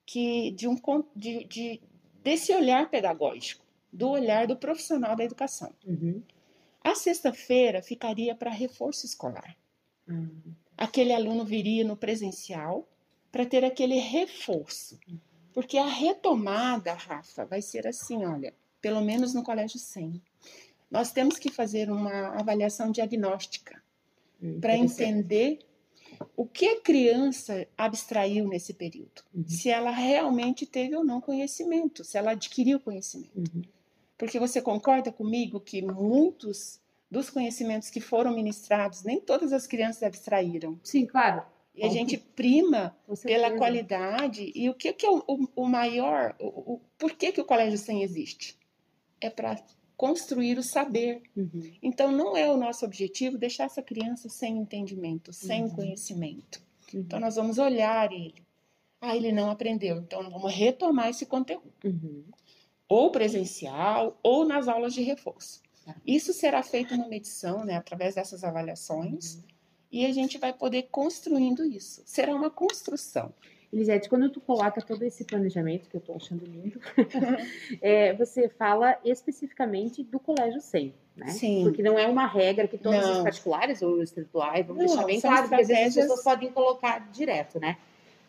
que 0.05 0.51
de 0.51 0.67
um 0.67 0.75
de, 1.15 1.43
de- 1.45 1.81
desse 2.23 2.51
olhar 2.53 2.89
pedagógico, 2.89 3.63
do 3.91 4.09
olhar 4.09 4.47
do 4.47 4.55
profissional 4.57 5.15
da 5.15 5.23
educação. 5.23 5.73
Uhum. 5.85 6.21
A 6.83 6.95
sexta-feira 6.95 7.81
ficaria 7.81 8.33
para 8.33 8.49
reforço 8.49 9.05
escolar. 9.05 9.55
Hum. 10.07 10.29
Aquele 10.77 11.13
aluno 11.13 11.43
viria 11.45 11.83
no 11.83 11.95
presencial 11.97 12.87
para 13.31 13.45
ter 13.45 13.63
aquele 13.65 13.99
reforço. 13.99 14.97
Porque 15.53 15.77
a 15.77 15.85
retomada, 15.85 16.93
Rafa, 16.93 17.45
vai 17.45 17.61
ser 17.61 17.85
assim, 17.85 18.25
olha, 18.25 18.53
pelo 18.81 19.01
menos 19.01 19.33
no 19.33 19.43
colégio 19.43 19.77
100. 19.77 20.21
Nós 20.89 21.11
temos 21.11 21.37
que 21.37 21.51
fazer 21.51 21.89
uma 21.91 22.29
avaliação 22.39 22.91
diagnóstica 22.91 23.81
Hum, 24.41 24.59
para 24.61 24.75
entender 24.77 25.59
o 26.35 26.45
que 26.45 26.65
a 26.67 26.81
criança 26.81 27.67
abstraiu 27.77 28.47
nesse 28.47 28.73
período. 28.73 29.21
Uhum. 29.35 29.45
Se 29.47 29.69
ela 29.69 29.91
realmente 29.91 30.65
teve 30.65 30.95
ou 30.95 31.03
não 31.03 31.19
conhecimento, 31.19 32.03
se 32.05 32.17
ela 32.17 32.31
adquiriu 32.31 32.79
conhecimento. 32.79 33.37
Uhum. 33.37 33.61
Porque 34.17 34.39
você 34.39 34.61
concorda 34.61 35.11
comigo 35.11 35.59
que 35.59 35.81
muitos 35.81 36.79
dos 37.11 37.29
conhecimentos 37.29 37.89
que 37.89 37.99
foram 37.99 38.33
ministrados, 38.33 39.03
nem 39.03 39.19
todas 39.19 39.51
as 39.51 39.67
crianças 39.67 40.03
abstraíram. 40.03 40.79
Sim, 40.83 41.05
claro. 41.05 41.43
E 41.75 41.83
a 41.83 41.89
gente 41.89 42.17
prima 42.17 42.95
pela 43.23 43.51
qualidade. 43.57 44.51
E 44.55 44.69
o 44.69 44.73
que, 44.73 44.91
que 44.93 45.05
é 45.05 45.09
o, 45.09 45.23
o- 45.27 45.49
o 45.55 45.65
maior? 45.67 46.35
O, 46.39 46.73
o- 46.73 46.81
por 46.97 47.11
que, 47.13 47.31
que 47.31 47.41
o 47.41 47.45
Colégio 47.45 47.77
100 47.77 48.03
existe? 48.03 48.57
É 49.21 49.29
para 49.29 49.57
construir 49.99 50.57
o 50.57 50.63
saber. 50.63 51.21
Uhum. 51.35 51.73
Então, 51.83 52.09
não 52.09 52.37
é 52.37 52.49
o 52.49 52.55
nosso 52.55 52.85
objetivo 52.85 53.37
deixar 53.37 53.65
essa 53.65 53.81
criança 53.83 54.29
sem 54.29 54.57
entendimento, 54.57 55.33
sem 55.33 55.63
Uhum. 55.63 55.71
conhecimento. 55.71 56.61
Uhum. 56.93 57.01
Então, 57.01 57.19
nós 57.19 57.35
vamos 57.35 57.57
olhar 57.57 58.09
ele. 58.09 58.41
Ah, 59.01 59.13
ele 59.13 59.33
não 59.33 59.51
aprendeu. 59.51 59.97
Então, 59.97 60.29
vamos 60.29 60.53
retomar 60.53 61.09
esse 61.09 61.25
conteúdo. 61.25 61.73
Uhum. 61.83 62.23
Ou 62.87 63.11
presencial, 63.11 64.17
ou 64.23 64.45
nas 64.45 64.69
aulas 64.69 64.93
de 64.93 65.01
reforço. 65.01 65.61
Tá. 65.85 65.93
Isso 66.07 66.31
será 66.31 66.63
feito 66.63 66.93
uma 66.95 67.09
medição, 67.09 67.65
né, 67.65 67.75
através 67.75 68.15
dessas 68.15 68.41
avaliações. 68.45 69.35
Uhum. 69.35 69.43
E 69.91 70.05
a 70.05 70.13
gente 70.13 70.37
vai 70.37 70.53
poder 70.53 70.83
construindo 70.83 71.65
isso. 71.65 72.01
Será 72.05 72.33
uma 72.33 72.49
construção. 72.49 73.33
Elisete, 73.71 74.09
quando 74.09 74.29
tu 74.29 74.41
coloca 74.41 74.81
todo 74.81 75.03
esse 75.03 75.23
planejamento, 75.23 75.89
que 75.89 75.95
eu 75.95 76.01
tô 76.01 76.13
achando 76.13 76.43
lindo, 76.43 76.79
é, 77.81 78.13
você 78.13 78.49
fala 78.49 78.97
especificamente 79.05 80.03
do 80.03 80.19
Colégio 80.19 80.59
100, 80.59 80.93
né? 81.15 81.27
Sim. 81.27 81.63
Porque 81.63 81.83
não 81.83 81.97
é 81.97 82.07
uma 82.07 82.25
regra 82.25 82.67
que 82.67 82.77
todos 82.77 82.99
os 82.99 83.17
Não. 83.17 83.23
particulares 83.23 83.81
ou 83.81 83.93
os 83.95 84.09
estaduais, 84.09 84.65
vamos 84.65 84.83
Não, 84.83 84.87
deixar 84.87 85.05
bem 85.05 85.21
claro, 85.21 85.49
porque 85.49 85.71
as 85.73 85.93
pessoas 85.93 86.23
podem 86.23 86.51
colocar 86.51 87.07
direto, 87.11 87.59
né? 87.59 87.77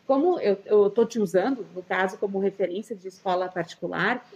Como 0.05 0.39
eu, 0.39 0.57
eu 0.65 0.89
tô 0.89 1.05
te 1.05 1.19
usando, 1.19 1.65
no 1.73 1.81
caso, 1.81 2.17
como 2.17 2.37
referência 2.37 2.95
de 2.95 3.07
escola 3.07 3.47
particular, 3.47 4.27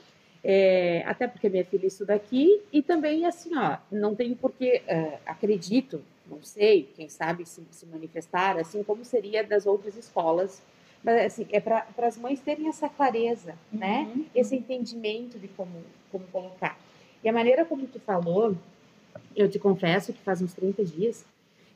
é, 0.43 1.03
até 1.05 1.27
porque 1.27 1.49
minha 1.49 1.65
filha 1.65 1.87
estuda 1.87 2.13
aqui, 2.13 2.61
e 2.71 2.81
também, 2.81 3.25
assim, 3.25 3.55
ó, 3.57 3.77
não 3.91 4.15
tenho 4.15 4.35
porque, 4.35 4.83
é, 4.87 5.19
acredito, 5.25 6.01
não 6.27 6.41
sei, 6.41 6.89
quem 6.95 7.09
sabe 7.09 7.45
se, 7.45 7.61
se 7.71 7.85
manifestar, 7.87 8.57
assim, 8.57 8.83
como 8.83 9.03
seria 9.03 9.43
das 9.43 9.65
outras 9.65 9.97
escolas, 9.97 10.61
mas, 11.05 11.27
assim, 11.27 11.45
é 11.51 11.59
para 11.59 11.85
as 11.99 12.17
mães 12.17 12.39
terem 12.39 12.67
essa 12.67 12.89
clareza, 12.89 13.53
né? 13.71 14.11
Uhum. 14.11 14.25
esse 14.33 14.55
entendimento 14.55 15.37
de 15.37 15.47
como, 15.49 15.83
como 16.11 16.25
colocar. 16.31 16.75
E 17.23 17.29
a 17.29 17.31
maneira 17.31 17.63
como 17.63 17.85
tu 17.85 17.99
falou, 17.99 18.57
eu 19.35 19.47
te 19.47 19.59
confesso 19.59 20.11
que 20.11 20.19
faz 20.23 20.41
uns 20.41 20.55
30 20.55 20.83
dias 20.83 21.23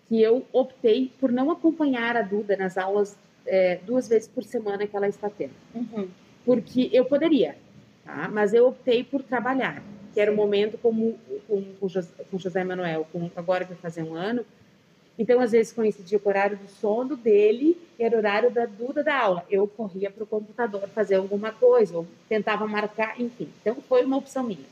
que 0.08 0.20
eu 0.20 0.44
optei 0.52 1.12
por 1.20 1.32
não 1.32 1.52
acompanhar 1.52 2.18
a 2.18 2.24
Duda 2.24 2.58
nas 2.58 2.76
aulas 2.76 3.16
é, 3.46 3.76
duas 3.86 4.08
vezes 4.08 4.28
por 4.28 4.44
semana 4.44 4.88
que 4.88 4.98
ela 4.98 5.08
está 5.08 5.30
tendo. 5.30 5.54
Uhum. 5.76 6.10
Porque 6.44 6.90
eu 6.92 7.06
poderia, 7.06 7.56
tá? 8.04 8.28
mas 8.34 8.52
eu 8.52 8.68
optei 8.68 9.04
por 9.04 9.22
trabalhar, 9.22 9.84
que 10.12 10.20
era 10.20 10.32
o 10.32 10.36
momento 10.36 10.76
como 10.80 11.20
com, 11.48 11.64
com, 11.80 11.88
José, 11.88 12.10
com 12.32 12.40
José 12.40 12.64
Manuel, 12.64 13.06
com, 13.12 13.30
agora 13.36 13.64
que 13.64 13.74
vai 13.74 13.80
fazer 13.80 14.02
um 14.02 14.16
ano. 14.16 14.44
Então, 15.20 15.42
às 15.42 15.52
vezes, 15.52 15.74
coincidia 15.74 16.18
com 16.18 16.30
o 16.30 16.32
horário 16.32 16.56
do 16.56 16.70
sono 16.70 17.18
dele 17.18 17.78
e 18.00 18.04
era 18.04 18.16
o 18.16 18.20
horário 18.20 18.50
da 18.50 18.66
Duda 18.66 19.04
da 19.04 19.20
aula. 19.20 19.46
Eu 19.52 19.68
corria 19.68 20.10
para 20.10 20.24
o 20.24 20.28
computador 20.28 20.88
fazer 20.96 21.16
alguma 21.16 21.52
coisa, 21.52 21.98
ou 21.98 22.08
tentava 22.30 22.66
marcar, 22.66 23.20
enfim. 23.20 23.50
Então, 23.60 23.76
foi 23.90 24.06
uma 24.06 24.16
opção 24.16 24.46
minha. 24.46 24.64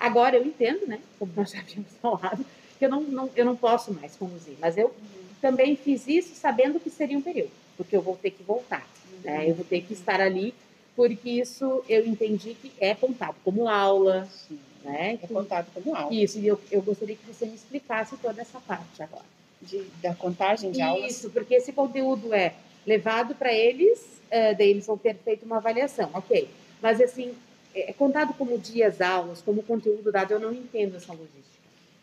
Agora, 0.00 0.36
eu 0.36 0.42
entendo, 0.42 0.86
né, 0.86 1.00
como 1.18 1.30
nós 1.36 1.50
já 1.50 1.58
havíamos 1.58 1.92
falado, 2.00 2.46
que 2.78 2.86
eu 2.86 2.88
não, 2.88 3.02
não, 3.02 3.30
eu 3.36 3.44
não 3.44 3.54
posso 3.54 3.92
mais 3.92 4.16
conduzir. 4.16 4.54
Mas 4.58 4.78
eu 4.78 4.90
também 5.38 5.76
fiz 5.76 6.08
isso 6.08 6.34
sabendo 6.34 6.80
que 6.80 6.88
seria 6.88 7.18
um 7.18 7.22
período, 7.22 7.50
porque 7.76 7.94
eu 7.94 8.00
vou 8.00 8.16
ter 8.16 8.30
que 8.30 8.42
voltar. 8.42 8.88
Né? 9.22 9.50
Eu 9.50 9.54
vou 9.54 9.66
ter 9.66 9.82
que 9.82 9.92
estar 9.92 10.18
ali, 10.18 10.54
porque 10.96 11.28
isso 11.28 11.84
eu 11.86 12.06
entendi 12.06 12.54
que 12.54 12.72
é 12.80 12.94
contado 12.94 13.36
como 13.44 13.68
aula, 13.68 14.26
Sim. 14.48 14.58
né? 14.82 15.18
É 15.22 15.26
contado 15.26 15.66
como 15.74 15.94
aula. 15.94 16.14
Isso, 16.14 16.38
e 16.38 16.46
eu, 16.46 16.58
eu 16.70 16.80
gostaria 16.80 17.16
que 17.16 17.26
você 17.26 17.44
me 17.44 17.54
explicasse 17.54 18.16
toda 18.16 18.40
essa 18.40 18.58
parte 18.60 19.02
agora. 19.02 19.39
De, 19.62 19.82
da 20.02 20.14
contagem 20.14 20.70
de 20.72 20.80
aulas. 20.80 21.10
Isso, 21.12 21.30
porque 21.30 21.54
esse 21.54 21.72
conteúdo 21.72 22.32
é 22.32 22.54
levado 22.86 23.34
para 23.34 23.52
eles, 23.52 24.00
eh, 24.30 24.54
daí 24.54 24.70
eles 24.70 24.86
vão 24.86 24.96
ter 24.96 25.14
feito 25.16 25.44
uma 25.44 25.58
avaliação, 25.58 26.08
ok. 26.14 26.48
Mas 26.80 26.98
assim, 27.00 27.34
é 27.74 27.92
contado 27.92 28.32
como 28.34 28.56
dias 28.58 29.00
aulas, 29.02 29.42
como 29.42 29.62
conteúdo 29.62 30.10
dado, 30.10 30.32
eu 30.32 30.40
não 30.40 30.52
entendo 30.52 30.96
essa 30.96 31.12
logística. 31.12 31.40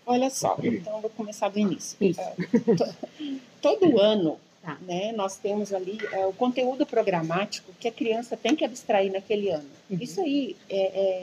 Olha 0.06 0.30
só, 0.30 0.56
então 0.62 0.96
eu 0.98 1.02
vou 1.02 1.10
começar 1.10 1.50
do 1.50 1.58
início. 1.60 1.98
Isso. 2.00 2.22
É, 2.22 2.36
to- 2.76 2.96
todo 3.62 4.00
ano, 4.00 4.40
Tá. 4.62 4.76
né, 4.82 5.14
nós 5.14 5.38
temos 5.38 5.72
ali 5.72 5.98
é, 6.12 6.26
o 6.26 6.34
conteúdo 6.34 6.86
programático 6.86 7.72
que 7.80 7.88
a 7.88 7.92
criança 7.92 8.36
tem 8.36 8.56
que 8.56 8.66
abstrair 8.66 9.12
naquele 9.12 9.50
ano. 9.50 9.70
Uhum. 9.90 9.98
Isso 10.02 10.20
aí 10.20 10.58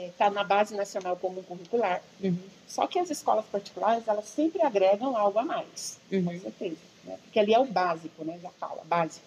está 0.07 0.29
na 0.31 0.43
Base 0.43 0.73
Nacional 0.75 1.15
Comum 1.17 1.43
Curricular. 1.43 2.01
Só 2.67 2.87
que 2.87 2.97
as 2.97 3.09
escolas 3.11 3.45
particulares, 3.45 4.07
elas 4.07 4.25
sempre 4.25 4.61
agregam 4.63 5.15
algo 5.15 5.37
a 5.37 5.43
mais, 5.43 5.99
com 6.09 6.15
Uhum. 6.15 6.39
certeza. 6.39 6.77
Né? 7.03 7.17
Porque 7.23 7.37
ali 7.39 7.53
é 7.53 7.59
o 7.59 7.65
básico, 7.65 8.23
né? 8.23 8.39
já 8.41 8.49
fala, 8.51 8.81
básico. 8.85 9.25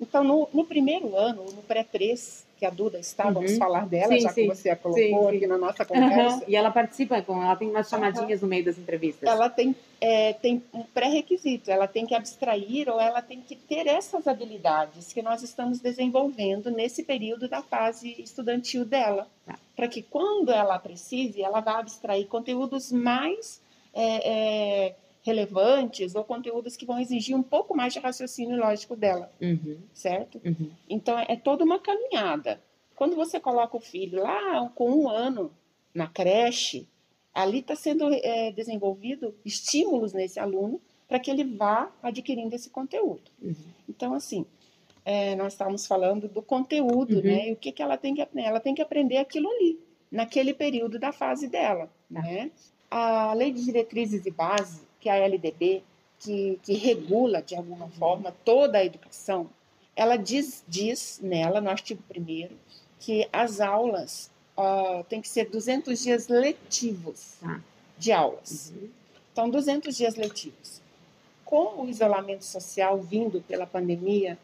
Então, 0.00 0.24
no, 0.24 0.48
no 0.52 0.64
primeiro 0.64 1.16
ano, 1.16 1.44
no 1.44 1.62
pré-3, 1.62 2.42
que 2.58 2.66
a 2.66 2.70
Duda 2.70 2.98
está, 2.98 3.30
vamos 3.30 3.52
Uhum. 3.52 3.58
falar 3.58 3.86
dela, 3.86 4.14
Sim, 4.14 4.20
já 4.20 4.28
sim. 4.30 4.42
que 4.42 4.48
você 4.48 4.70
a 4.70 4.76
colocou 4.76 5.30
Sim, 5.30 5.36
aqui 5.36 5.46
na 5.46 5.56
nossa 5.56 5.84
conversa, 5.84 6.44
E 6.48 6.56
ela 6.56 6.70
participa, 6.70 7.22
com, 7.22 7.42
ela 7.42 7.54
tem 7.54 7.68
umas 7.70 7.88
chamadinhas 7.88 8.42
no 8.42 8.48
meio 8.48 8.64
das 8.64 8.76
entrevistas. 8.76 9.28
ela 9.28 9.48
tem, 9.48 9.76
é, 10.00 10.32
tem 10.32 10.62
um 10.74 10.82
pré-requisito, 10.82 11.70
ela 11.70 11.86
tem 11.86 12.04
que 12.06 12.14
abstrair 12.14 12.88
ou 12.88 13.00
ela 13.00 13.22
tem 13.22 13.40
que 13.40 13.54
ter 13.54 13.86
essas 13.86 14.26
habilidades 14.26 15.12
que 15.12 15.22
nós 15.22 15.42
estamos 15.42 15.78
desenvolvendo 15.80 16.70
nesse 16.70 17.02
período 17.04 17.48
da 17.48 17.62
fase 17.62 18.14
estudantil 18.20 18.84
dela, 18.84 19.28
Tá. 19.46 19.56
para 19.76 19.86
que 19.88 20.02
quando 20.02 20.50
ela 20.50 20.78
precise, 20.78 21.40
ela 21.42 21.60
vá 21.60 21.78
abstrair 21.78 22.26
conteúdos 22.26 22.90
mais 22.90 23.60
é, 23.94 24.86
é, 24.88 24.94
relevantes 25.28 26.14
ou 26.14 26.24
conteúdos 26.24 26.76
que 26.76 26.86
vão 26.86 26.98
exigir 26.98 27.36
um 27.36 27.42
pouco 27.42 27.76
mais 27.76 27.92
de 27.92 27.98
raciocínio 27.98 28.56
lógico 28.58 28.96
dela, 28.96 29.30
Uhum, 29.40 29.76
certo? 29.92 30.40
uhum. 30.44 30.70
Então, 30.88 31.18
é 31.18 31.36
toda 31.36 31.64
uma 31.64 31.78
caminhada. 31.78 32.60
Quando 32.96 33.14
você 33.14 33.38
coloca 33.38 33.76
o 33.76 33.80
filho 33.80 34.22
lá 34.22 34.68
com 34.74 34.90
um 34.90 35.08
ano 35.08 35.52
na 35.94 36.06
creche, 36.08 36.88
ali 37.34 37.58
está 37.60 37.76
sendo 37.76 38.08
é, 38.12 38.50
desenvolvido 38.52 39.34
estímulos 39.44 40.12
nesse 40.12 40.40
aluno 40.40 40.80
para 41.06 41.18
que 41.20 41.30
ele 41.30 41.44
vá 41.44 41.90
adquirindo 42.02 42.54
esse 42.56 42.68
conteúdo. 42.70 43.30
Uhum. 43.40 43.54
Então, 43.88 44.12
assim, 44.14 44.44
é, 45.04 45.34
nós 45.36 45.52
estamos 45.52 45.86
falando 45.86 46.26
do 46.28 46.42
conteúdo, 46.42 47.16
Uhum. 47.16 47.22
né? 47.22 47.48
E 47.48 47.52
o 47.52 47.56
que, 47.56 47.70
que 47.72 47.82
ela 47.82 47.96
tem 47.96 48.14
que 48.14 48.20
aprender? 48.22 48.48
Ela 48.48 48.60
tem 48.60 48.74
que 48.74 48.82
aprender 48.82 49.16
aquilo 49.18 49.48
ali, 49.48 49.78
naquele 50.10 50.52
período 50.52 50.98
da 50.98 51.12
fase 51.12 51.46
dela, 51.48 51.86
Tá. 52.12 52.20
né? 52.22 52.50
A 52.90 53.32
Lei 53.34 53.52
de 53.52 53.64
Diretrizes 53.64 54.24
e 54.26 54.30
Base, 54.30 54.80
que 55.00 55.08
a 55.08 55.16
LDB, 55.16 55.82
que, 56.20 56.58
que 56.62 56.74
regula, 56.74 57.40
de 57.42 57.54
alguma 57.54 57.84
Uhum. 57.86 57.90
forma, 57.92 58.34
toda 58.44 58.78
a 58.78 58.84
educação, 58.84 59.48
ela 59.94 60.16
diz, 60.16 60.64
diz 60.68 61.20
nela, 61.22 61.60
no 61.60 61.70
artigo 61.70 62.02
1 62.16 62.48
que 63.00 63.28
as 63.32 63.60
aulas 63.60 64.30
ó, 64.56 65.02
têm 65.04 65.20
que 65.20 65.28
ser 65.28 65.48
200 65.48 66.00
dias 66.00 66.26
letivos 66.28 67.34
Tá. 67.40 67.60
de 67.96 68.10
aulas. 68.12 68.72
Uhum. 68.74 68.88
Então, 69.32 69.48
200 69.50 69.96
dias 69.96 70.16
letivos. 70.16 70.80
Com 71.44 71.82
o 71.84 71.88
isolamento 71.88 72.44
social 72.44 72.98
vindo 73.00 73.40
pela 73.42 73.66
pandemia, 73.66 74.36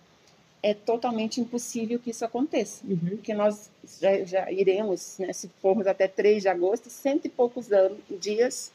é 0.63 0.73
totalmente 0.73 1.41
impossível 1.41 1.99
que 1.99 2.11
isso 2.11 2.25
aconteça. 2.25 2.83
Uhum. 2.87 2.97
Porque 3.11 3.35
nós 3.35 3.69
já, 4.01 4.25
já 4.25 4.51
iremos, 4.53 5.17
né, 5.19 5.33
se 5.33 5.51
formos 5.61 5.87
até 5.87 6.07
3 6.09 6.43
de 6.43 6.49
agosto, 6.49 6.89
cento 6.89 7.27
e 7.27 7.29
poucos 7.29 7.71
anos, 7.73 7.99
dias 8.21 8.73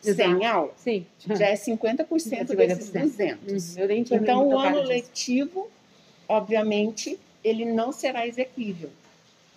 sem 0.00 0.12
Exato. 0.12 0.44
aula. 0.44 0.72
Sim. 0.76 1.06
Já 1.28 1.48
é 1.48 1.54
50%, 1.54 2.54
desses 2.56 2.90
50%. 2.90 3.38
200. 3.46 4.10
Uhum. 4.10 4.16
Então, 4.16 4.48
o 4.48 4.58
ano 4.58 4.82
letivo, 4.82 5.70
obviamente, 6.28 7.18
ele 7.44 7.64
não 7.64 7.92
será 7.92 8.26
exequível, 8.26 8.90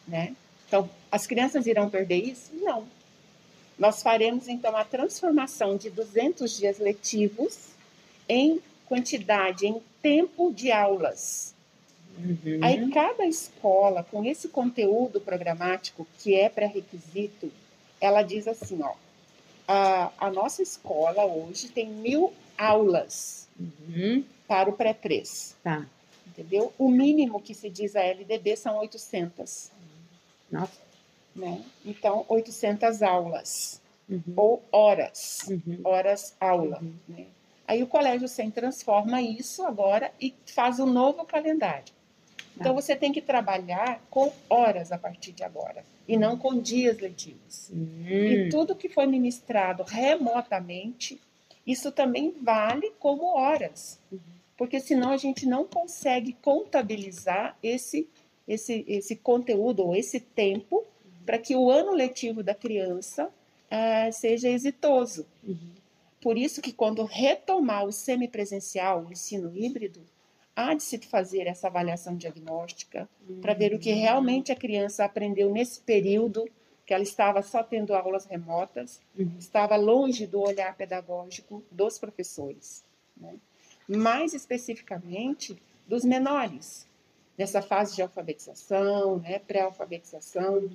né? 0.08 0.36
Então, 0.68 0.90
as 1.12 1.26
crianças 1.28 1.66
irão 1.66 1.90
perder 1.90 2.18
isso? 2.18 2.52
Não. 2.54 2.86
Nós 3.78 4.02
faremos, 4.02 4.48
então, 4.48 4.76
a 4.76 4.84
transformação 4.84 5.78
de 5.78 5.90
200 5.90 6.58
dias 6.58 6.80
letivos 6.80 7.70
em 8.28 8.62
quantidade, 8.86 9.66
em 9.66 9.82
tempo 10.02 10.52
de 10.52 10.72
aulas. 10.72 11.54
Uhum. 12.18 12.60
Aí, 12.62 12.90
cada 12.92 13.26
escola, 13.26 14.04
com 14.04 14.24
esse 14.24 14.48
conteúdo 14.48 15.20
programático, 15.20 16.08
que 16.20 16.36
é 16.36 16.50
pré-requisito, 16.50 17.52
ela 18.00 18.22
diz 18.22 18.48
assim, 18.48 18.82
ó, 18.84 18.94
a, 19.68 20.12
a 20.18 20.32
nossa 20.32 20.62
escola 20.62 21.26
hoje 21.26 21.70
tem 21.70 21.88
mil 21.88 22.34
aulas 22.58 23.48
Uhum. 23.60 24.24
para 24.48 24.70
o 24.70 24.74
pré-3, 24.74 25.54
Tá. 25.64 25.86
entendeu? 26.28 26.74
O 26.78 26.90
mínimo 26.90 27.40
que 27.42 27.54
se 27.54 27.70
diz 27.70 27.96
a 27.96 28.02
LDB 28.02 28.56
são 28.58 28.78
800, 28.78 29.72
Nossa. 30.52 30.72
né? 31.36 31.64
Então, 31.86 32.26
800 32.28 33.02
aulas 33.04 33.80
Uhum. 34.10 34.22
ou 34.36 34.64
horas, 34.72 35.46
Uhum. 35.48 35.80
horas 35.84 36.36
aula, 36.40 36.80
Uhum. 36.82 36.94
né? 37.08 37.26
Aí 37.66 37.82
o 37.82 37.88
Colégio 37.88 38.28
SEM 38.28 38.52
transforma 38.52 39.22
isso 39.22 39.64
agora 39.66 40.12
e 40.20 40.34
faz 40.46 40.80
um 40.80 40.86
novo 40.86 41.24
calendário. 41.26 41.94
Então 42.56 42.74
Tá. 42.74 42.82
você 42.82 42.96
tem 42.96 43.12
que 43.12 43.22
trabalhar 43.22 44.02
com 44.10 44.32
horas 44.50 44.92
a 44.92 44.98
partir 44.98 45.32
de 45.32 45.44
agora 45.44 45.84
e 46.08 46.18
não 46.18 46.38
com 46.38 46.60
dias 46.60 47.00
letivos. 47.00 47.70
Hum. 47.72 48.06
E 48.08 48.50
tudo 48.50 48.76
que 48.76 48.90
foi 48.90 49.08
ministrado 49.08 49.84
remotamente, 49.84 51.20
isso 51.66 51.92
também 51.92 52.34
vale 52.42 52.92
como 53.00 53.36
horas. 53.36 54.00
Uhum. 54.12 54.20
Porque 54.58 54.80
senão 54.80 55.12
a 55.12 55.18
gente 55.18 55.46
não 55.46 55.66
consegue 55.66 56.34
contabilizar 56.42 57.58
esse, 57.64 58.08
esse, 58.48 58.86
esse 58.88 59.16
conteúdo 59.16 59.88
ou 59.88 59.96
esse 59.96 60.20
tempo 60.20 60.84
para 61.26 61.38
que 61.38 61.56
o 61.56 61.72
ano 61.72 61.94
letivo 61.94 62.44
da 62.44 62.54
criança 62.54 63.30
ah, 63.72 64.12
seja 64.12 64.50
exitoso. 64.50 65.26
Uhum. 65.44 65.72
Por 66.22 66.38
isso 66.38 66.62
que 66.62 66.72
quando 66.72 67.04
retomar 67.04 67.86
o 67.86 67.92
semipresencial, 67.92 69.06
o 69.06 69.12
ensino 69.12 69.52
híbrido, 69.56 70.02
há 70.56 70.74
de 70.74 70.84
se 70.84 70.98
fazer 71.00 71.48
essa 71.48 71.68
avaliação 71.68 72.16
diagnóstica 72.16 73.10
para 73.42 73.54
ver 73.54 73.74
o 73.74 73.80
que 73.80 73.92
realmente 73.92 74.52
a 74.52 74.56
criança 74.56 75.04
aprendeu 75.06 75.52
nesse 75.52 75.82
período 75.82 76.46
que 76.86 76.94
ela 76.94 77.04
estava 77.04 77.42
só 77.42 77.64
tendo 77.64 77.94
aulas 77.96 78.26
remotas, 78.26 79.00
Uhum. 79.18 79.32
estava 79.40 79.76
longe 79.78 80.28
do 80.28 80.42
olhar 80.42 80.76
pedagógico 80.76 81.64
dos 81.72 81.98
professores. 81.98 82.84
Né? 83.16 83.36
Mais 83.88 84.34
especificamente 84.34 85.58
dos 85.88 86.04
menores, 86.04 86.86
nessa 87.38 87.62
fase 87.62 87.96
de 87.96 88.02
alfabetização, 88.02 89.20
né, 89.20 89.40
pré-alfabetização. 89.40 90.70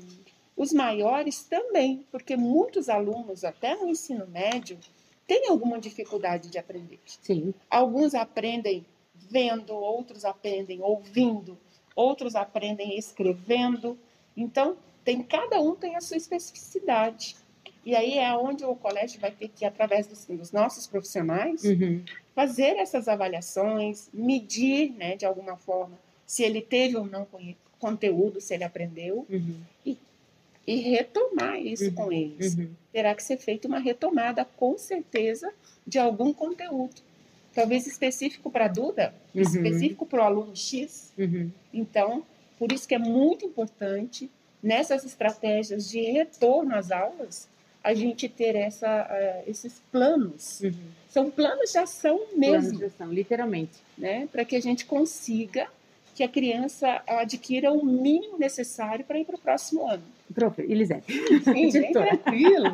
Os 0.56 0.72
maiores 0.72 1.44
também, 1.44 2.04
porque 2.10 2.36
muitos 2.36 2.88
alunos, 2.88 3.44
até 3.44 3.76
no 3.76 3.88
ensino 3.88 4.26
médio, 4.26 4.78
têm 5.26 5.48
alguma 5.48 5.78
dificuldade 5.78 6.48
de 6.50 6.58
aprender. 6.58 6.98
Sim. 7.06 7.54
Alguns 7.70 8.14
aprendem 8.14 8.84
vendo, 9.30 9.74
outros 9.74 10.24
aprendem 10.24 10.80
ouvindo, 10.82 11.58
outros 11.94 12.34
aprendem 12.34 12.96
escrevendo. 12.98 13.98
Então, 14.36 14.76
tem 15.04 15.22
cada 15.22 15.60
um 15.60 15.74
tem 15.74 15.96
a 15.96 16.00
sua 16.00 16.16
especificidade. 16.16 17.36
E 17.84 17.94
aí 17.96 18.18
é 18.18 18.36
onde 18.36 18.64
o 18.64 18.74
colégio 18.74 19.20
vai 19.20 19.30
ter 19.30 19.48
que, 19.48 19.64
através 19.64 20.06
dos, 20.06 20.24
dos 20.26 20.52
nossos 20.52 20.86
profissionais, 20.86 21.64
Uhum. 21.64 22.02
fazer 22.34 22.76
essas 22.76 23.08
avaliações, 23.08 24.08
medir, 24.12 24.92
né, 24.92 25.16
de 25.16 25.24
alguma 25.24 25.56
forma, 25.56 25.98
se 26.26 26.42
ele 26.42 26.60
teve 26.60 26.96
ou 26.96 27.06
não 27.06 27.26
conteúdo, 27.78 28.40
se 28.40 28.54
ele 28.54 28.64
aprendeu, 28.64 29.24
Uhum. 29.30 29.60
e 30.66 30.76
retomar 30.76 31.58
isso 31.58 31.86
Uhum. 31.86 31.94
com 31.94 32.12
eles. 32.12 32.54
Uhum. 32.54 32.68
Terá 32.92 33.14
que 33.14 33.22
ser 33.22 33.38
feita 33.38 33.66
uma 33.66 33.78
retomada, 33.78 34.44
com 34.44 34.76
certeza, 34.76 35.50
de 35.86 35.98
algum 35.98 36.30
conteúdo. 36.30 37.00
Talvez 37.58 37.88
específico 37.88 38.50
para 38.52 38.66
a 38.66 38.68
Duda, 38.68 39.12
Uhum. 39.34 39.42
específico 39.42 40.06
para 40.06 40.20
o 40.20 40.22
aluno 40.22 40.54
X. 40.54 41.12
Uhum. 41.18 41.50
Então, 41.74 42.22
por 42.56 42.70
isso 42.70 42.86
que 42.86 42.94
é 42.94 42.98
muito 43.00 43.44
importante, 43.44 44.30
nessas 44.62 45.04
estratégias 45.04 45.88
de 45.90 46.00
retorno 46.02 46.72
às 46.76 46.92
aulas, 46.92 47.48
a 47.82 47.94
gente 47.94 48.28
ter 48.28 48.54
essa, 48.54 49.06
eh, 49.10 49.42
esses 49.48 49.82
planos. 49.90 50.60
Uhum. 50.60 50.72
São 51.10 51.30
planos 51.32 51.72
de 51.72 51.78
ação 51.78 52.20
mesmo, 52.36 52.78
de 52.78 52.84
ação, 52.84 53.12
literalmente. 53.12 53.72
né? 53.96 54.28
para 54.30 54.44
que 54.44 54.54
a 54.54 54.60
gente 54.62 54.84
consiga 54.86 55.66
que 56.14 56.22
a 56.22 56.28
criança 56.28 57.02
adquira 57.08 57.72
o 57.72 57.84
mínimo 57.84 58.38
necessário 58.38 59.04
para 59.04 59.18
ir 59.18 59.24
para 59.24 59.34
o 59.34 59.38
próximo 59.38 59.84
ano. 59.88 60.02
Prof, 60.32 60.60
Elisete. 60.62 61.12
Sim, 61.42 61.70
bem 61.72 61.92
tranquilo. 61.92 62.64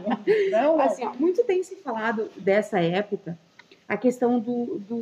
Não, 0.51 0.79
Assim, 0.79 1.05
ó, 1.05 1.15
muito 1.15 1.43
tem 1.45 1.63
se 1.63 1.77
falado 1.77 2.31
dessa 2.37 2.79
época 2.81 3.39
a 3.89 3.97
questão 3.97 4.39
do, 4.39 4.79
do, 4.79 5.01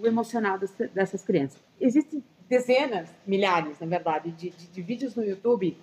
do 0.00 0.06
emocional 0.06 0.58
dessas 0.94 1.22
crianças. 1.22 1.58
Existem 1.80 2.22
dezenas, 2.48 3.08
milhares, 3.26 3.78
na 3.80 3.86
verdade, 3.86 4.30
de, 4.32 4.50
de, 4.50 4.66
de 4.66 4.82
vídeos 4.82 5.14
no 5.14 5.24
YouTube 5.24 5.76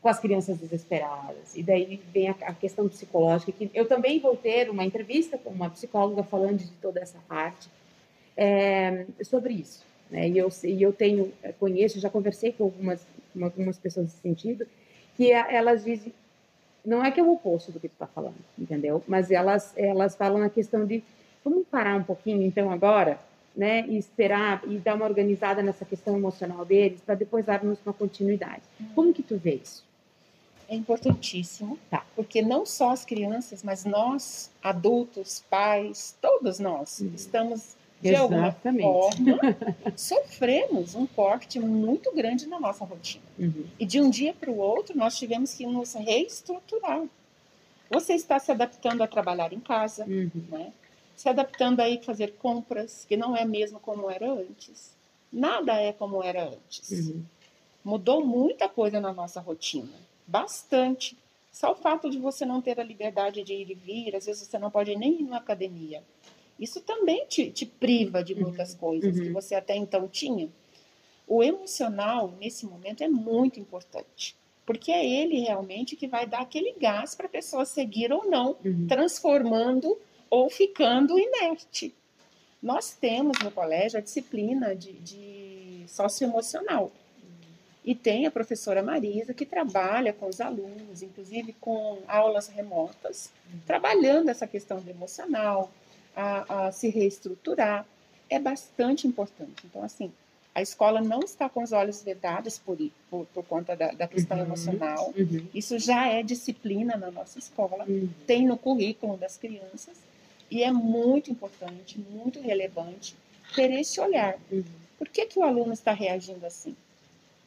com 0.00 0.08
as 0.08 0.18
crianças 0.18 0.58
desesperadas. 0.58 1.54
E 1.54 1.62
daí 1.62 2.00
vem 2.12 2.28
a, 2.28 2.32
a 2.42 2.54
questão 2.54 2.88
psicológica, 2.88 3.52
que 3.52 3.70
eu 3.74 3.86
também 3.86 4.18
vou 4.18 4.36
ter 4.36 4.70
uma 4.70 4.84
entrevista 4.84 5.36
com 5.36 5.50
uma 5.50 5.68
psicóloga 5.68 6.22
falando 6.22 6.58
de 6.58 6.70
toda 6.72 7.00
essa 7.00 7.18
parte 7.28 7.68
é, 8.36 9.04
sobre 9.22 9.54
isso. 9.54 9.84
Né? 10.10 10.28
E, 10.28 10.38
eu, 10.38 10.48
e 10.64 10.82
eu 10.82 10.92
tenho, 10.92 11.32
conheço, 11.58 12.00
já 12.00 12.08
conversei 12.08 12.52
com 12.52 12.64
algumas, 12.64 13.06
algumas 13.40 13.78
pessoas 13.78 14.06
nesse 14.06 14.20
sentido, 14.22 14.66
que 15.16 15.30
elas 15.30 15.84
dizem, 15.84 16.12
não 16.84 17.04
é 17.04 17.10
que 17.10 17.20
é 17.20 17.22
o 17.22 17.32
oposto 17.32 17.70
do 17.72 17.78
que 17.80 17.88
tu 17.88 17.92
está 17.92 18.06
falando, 18.06 18.34
entendeu? 18.58 19.02
Mas 19.06 19.30
elas, 19.30 19.72
elas 19.76 20.14
falam 20.16 20.38
na 20.38 20.50
questão 20.50 20.84
de, 20.86 21.02
vamos 21.44 21.66
parar 21.68 21.96
um 21.96 22.02
pouquinho 22.04 22.42
então 22.42 22.70
agora, 22.70 23.18
né? 23.56 23.84
E 23.88 23.96
esperar 23.98 24.62
e 24.66 24.78
dar 24.78 24.94
uma 24.94 25.04
organizada 25.04 25.62
nessa 25.62 25.84
questão 25.84 26.16
emocional 26.16 26.64
deles, 26.64 27.00
para 27.04 27.14
depois 27.14 27.44
darmos 27.44 27.78
uma 27.84 27.92
continuidade. 27.92 28.62
Como 28.94 29.12
que 29.12 29.22
tu 29.22 29.36
vê 29.36 29.54
isso? 29.62 29.84
É 30.68 30.74
importantíssimo, 30.76 31.76
Tá. 31.90 32.04
porque 32.14 32.40
não 32.42 32.64
só 32.64 32.90
as 32.92 33.04
crianças, 33.04 33.62
mas 33.64 33.84
nós, 33.84 34.50
adultos, 34.62 35.44
pais, 35.50 36.16
todos 36.20 36.60
nós, 36.60 37.00
Uhum. 37.00 37.10
estamos, 37.14 37.74
de 38.00 38.14
alguma 38.14 38.48
Exatamente. 38.48 38.82
forma, 38.82 39.38
sofremos 39.96 40.94
um 40.94 41.06
corte 41.06 41.60
muito 41.60 42.12
grande 42.14 42.46
na 42.46 42.58
nossa 42.58 42.84
rotina. 42.84 43.24
Uhum. 43.38 43.66
E 43.78 43.84
de 43.84 44.00
um 44.00 44.08
dia 44.08 44.32
para 44.32 44.50
o 44.50 44.58
outro, 44.58 44.96
nós 44.96 45.18
tivemos 45.18 45.52
que 45.54 45.66
nos 45.66 45.94
reestruturar. 45.94 47.02
Você 47.90 48.14
está 48.14 48.38
se 48.38 48.50
adaptando 48.52 49.02
a 49.02 49.06
trabalhar 49.06 49.52
em 49.52 49.60
casa, 49.60 50.04
Uhum. 50.06 50.30
né? 50.48 50.72
se 51.16 51.28
adaptando 51.28 51.80
aí 51.80 51.98
a 51.98 52.02
fazer 52.02 52.32
compras, 52.38 53.04
que 53.06 53.14
não 53.14 53.36
é 53.36 53.44
mesmo 53.44 53.78
como 53.78 54.10
era 54.10 54.32
antes. 54.32 54.96
Nada 55.30 55.74
é 55.78 55.92
como 55.92 56.22
era 56.24 56.44
antes. 56.48 56.90
Uhum. 56.90 57.22
Mudou 57.84 58.24
muita 58.24 58.68
coisa 58.70 59.00
na 59.00 59.12
nossa 59.12 59.38
rotina, 59.40 59.92
bastante. 60.26 61.16
Só 61.52 61.72
o 61.72 61.74
fato 61.74 62.08
de 62.08 62.18
você 62.18 62.46
não 62.46 62.62
ter 62.62 62.80
a 62.80 62.82
liberdade 62.84 63.42
de 63.42 63.52
ir 63.52 63.70
e 63.70 63.74
vir, 63.74 64.16
às 64.16 64.24
vezes 64.24 64.46
você 64.48 64.58
não 64.58 64.70
pode 64.70 64.96
nem 64.96 65.20
ir 65.20 65.24
na 65.24 65.36
academia. 65.36 66.02
Isso 66.60 66.80
também 66.82 67.24
te, 67.26 67.50
te 67.50 67.64
priva 67.64 68.22
de 68.22 68.34
muitas 68.34 68.74
coisas 68.74 69.16
Uhum. 69.16 69.22
que 69.24 69.30
você 69.30 69.54
até 69.54 69.74
então 69.74 70.06
tinha. 70.06 70.48
O 71.26 71.42
emocional, 71.42 72.34
nesse 72.38 72.66
momento, 72.66 73.02
é 73.02 73.08
muito 73.08 73.58
importante, 73.58 74.36
porque 74.66 74.92
é 74.92 75.04
ele 75.08 75.38
realmente 75.40 75.96
que 75.96 76.06
vai 76.06 76.26
dar 76.26 76.40
aquele 76.42 76.72
gás 76.78 77.14
para 77.14 77.26
a 77.26 77.30
pessoa 77.30 77.64
seguir 77.64 78.12
ou 78.12 78.28
não, 78.28 78.56
Uhum. 78.64 78.86
transformando 78.86 79.96
ou 80.28 80.50
ficando 80.50 81.18
inerte. 81.18 81.94
Nós 82.62 82.92
temos 82.92 83.38
no 83.42 83.50
colégio 83.50 83.98
a 83.98 84.02
disciplina 84.02 84.76
de, 84.76 84.92
de 84.92 85.84
socioemocional. 85.88 86.92
E 87.82 87.94
tem 87.94 88.26
a 88.26 88.30
professora 88.30 88.82
Marisa, 88.82 89.32
que 89.32 89.46
trabalha 89.46 90.12
com 90.12 90.26
os 90.26 90.38
alunos, 90.40 91.00
inclusive 91.02 91.54
com 91.58 91.98
aulas 92.06 92.46
remotas, 92.48 93.30
trabalhando 93.66 94.28
essa 94.28 94.46
questão 94.46 94.80
do 94.80 94.90
emocional, 94.90 95.70
a, 96.16 96.66
a 96.66 96.72
se 96.72 96.88
reestruturar. 96.88 97.86
É 98.28 98.38
bastante 98.38 99.06
importante. 99.06 99.62
Então, 99.64 99.82
assim, 99.82 100.12
a 100.54 100.62
escola 100.62 101.00
não 101.00 101.20
está 101.20 101.48
com 101.48 101.62
os 101.62 101.72
olhos 101.72 102.02
vedados 102.02 102.58
por, 102.58 102.76
por, 103.10 103.26
por 103.26 103.44
conta 103.44 103.74
da, 103.76 103.92
da 103.92 104.06
questão 104.08 104.36
Uhum. 104.38 104.44
emocional. 104.44 105.12
Uhum. 105.16 105.46
Isso 105.54 105.78
já 105.78 106.08
é 106.08 106.22
disciplina 106.22 106.96
na 106.96 107.10
nossa 107.10 107.38
escola 107.38 107.84
Uhum. 107.88 108.08
tem 108.26 108.46
no 108.46 108.56
currículo 108.56 109.16
das 109.16 109.36
crianças 109.36 109.96
e 110.50 110.62
é 110.62 110.70
muito 110.72 111.30
importante, 111.30 111.98
muito 112.10 112.40
relevante 112.40 113.16
ter 113.54 113.70
esse 113.72 114.00
olhar. 114.00 114.36
Uhum. 114.50 114.64
Por 114.98 115.08
que, 115.08 115.26
que 115.26 115.38
o 115.38 115.42
aluno 115.42 115.72
está 115.72 115.92
reagindo 115.92 116.44
assim? 116.46 116.76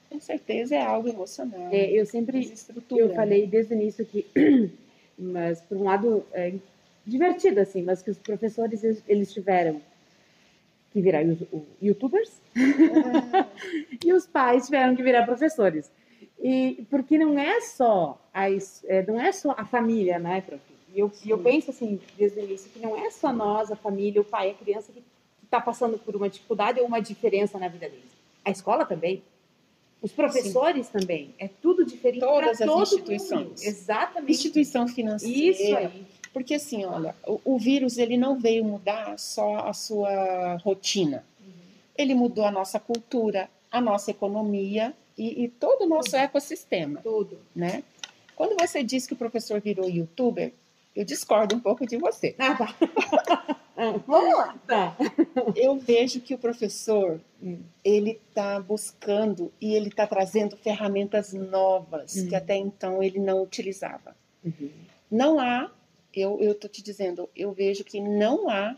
Com 0.10 0.20
certeza 0.20 0.76
é 0.76 0.82
algo 0.82 1.08
emocional. 1.10 1.70
É, 1.72 1.90
eu 1.92 2.06
sempre 2.06 2.54
eu 2.92 3.14
falei 3.16 3.48
desde 3.48 3.74
o 3.74 3.76
início 3.82 4.06
que, 4.06 4.26
mas 5.18 5.60
por 5.62 5.78
um 5.78 5.84
lado 5.84 6.26
é, 6.34 6.54
divertido 7.06 7.60
assim, 7.60 7.82
mas 7.84 8.02
que 8.02 8.10
os 8.12 8.18
professores 8.18 8.84
eles- 9.08 9.34
tiveram 9.34 9.82
que 10.92 11.02
virar 11.02 11.22
youtubers 11.82 12.32
e 14.04 14.14
os 14.14 14.28
pais 14.28 14.66
tiveram 14.66 14.96
que 14.96 15.04
virar 15.04 15.26
professores. 15.26 15.92
E 16.42 16.86
porque 16.90 17.18
não 17.18 17.38
é 17.40 17.62
só 17.62 18.22
a, 18.34 18.50
é, 18.50 19.06
não 19.08 19.20
é 19.20 19.32
só 19.32 19.56
a 19.58 19.66
família, 19.66 20.20
né, 20.20 20.42
prof? 20.42 20.62
E 20.94 21.00
eu, 21.00 21.12
eu 21.26 21.40
penso 21.40 21.72
assim 21.72 22.00
desde 22.18 22.40
o 22.40 22.44
início 22.44 22.70
que 22.70 22.78
não 22.80 22.96
é 22.96 23.10
só 23.10 23.34
nós, 23.34 23.72
a 23.72 23.76
família, 23.76 24.22
o 24.22 24.24
pai, 24.24 24.52
a 24.52 24.54
criança 24.54 24.92
que 24.92 25.02
está 25.44 25.60
passando 25.60 25.98
por 25.98 26.16
uma 26.16 26.30
dificuldade 26.30 26.80
ou 26.80 26.86
uma 26.86 27.00
diferença 27.02 27.58
na 27.58 27.68
vida 27.68 27.90
deles. 27.90 28.12
A 28.46 28.52
escola 28.52 28.86
também. 28.86 29.24
Os 30.04 30.12
professores 30.12 30.88
Sim. 30.88 31.00
também. 31.00 31.34
É 31.40 31.48
tudo 31.48 31.84
diferente 31.86 32.20
Todas 32.20 32.62
as 32.62 32.68
todo 32.68 32.84
instituições. 32.84 33.48
Mundo. 33.48 33.56
Exatamente. 33.64 34.32
Instituição 34.34 34.88
financeira. 34.88 35.50
Isso 35.52 35.76
aí. 35.76 36.06
Porque 36.34 36.56
assim, 36.56 36.84
olha, 36.84 37.16
o, 37.28 37.40
o, 37.46 37.60
vírus 37.60 37.98
ele 37.98 38.18
não 38.18 38.40
veio 38.40 38.66
mudar 38.66 39.18
só 39.20 39.68
a 39.68 39.74
sua 39.74 40.56
rotina. 40.64 41.24
Uhum. 41.40 41.54
Ele 41.96 42.16
mudou 42.16 42.44
a 42.46 42.52
nossa 42.52 42.80
cultura, 42.80 43.48
a 43.72 43.80
nossa 43.80 44.10
economia 44.12 44.94
e, 45.18 45.44
e 45.44 45.48
todo 45.48 45.84
o 45.84 45.88
nosso 45.88 46.12
tudo. 46.12 46.20
ecossistema. 46.20 47.02
Tudo. 47.02 47.40
Né? 47.56 47.84
Quando 48.36 48.58
você 48.60 48.84
diz 48.84 49.06
que 49.06 49.14
o 49.14 49.18
professor 49.18 49.62
virou 49.62 49.88
youtuber, 49.88 50.52
eu 50.96 51.06
discordo 51.06 51.56
um 51.56 51.60
pouco 51.60 51.86
de 51.86 51.98
você. 51.98 52.36
Ah, 52.38 52.56
tá. 52.56 52.76
Vamos 54.08 54.34
lá. 54.36 54.56
Tá. 54.68 54.96
Eu 55.56 55.78
vejo 55.78 56.20
que 56.22 56.34
o 56.34 56.38
professor 56.38 57.20
hum. 57.42 57.60
ele 57.84 58.20
está 58.30 58.60
buscando 58.60 59.52
e 59.60 59.74
ele 59.74 59.90
está 59.90 60.06
trazendo 60.06 60.56
ferramentas 60.56 61.34
novas 61.34 62.16
hum. 62.16 62.28
que 62.28 62.36
até 62.36 62.56
então 62.56 63.02
ele 63.02 63.20
não 63.20 63.42
utilizava. 63.42 64.16
Uhum. 64.44 64.70
Não 65.10 65.40
há, 65.40 65.72
eu 66.22 66.52
estou 66.52 66.70
te 66.70 66.82
dizendo, 66.82 67.30
eu 67.36 67.52
vejo 67.52 67.84
que 67.84 68.00
não 68.00 68.50
há 68.50 68.76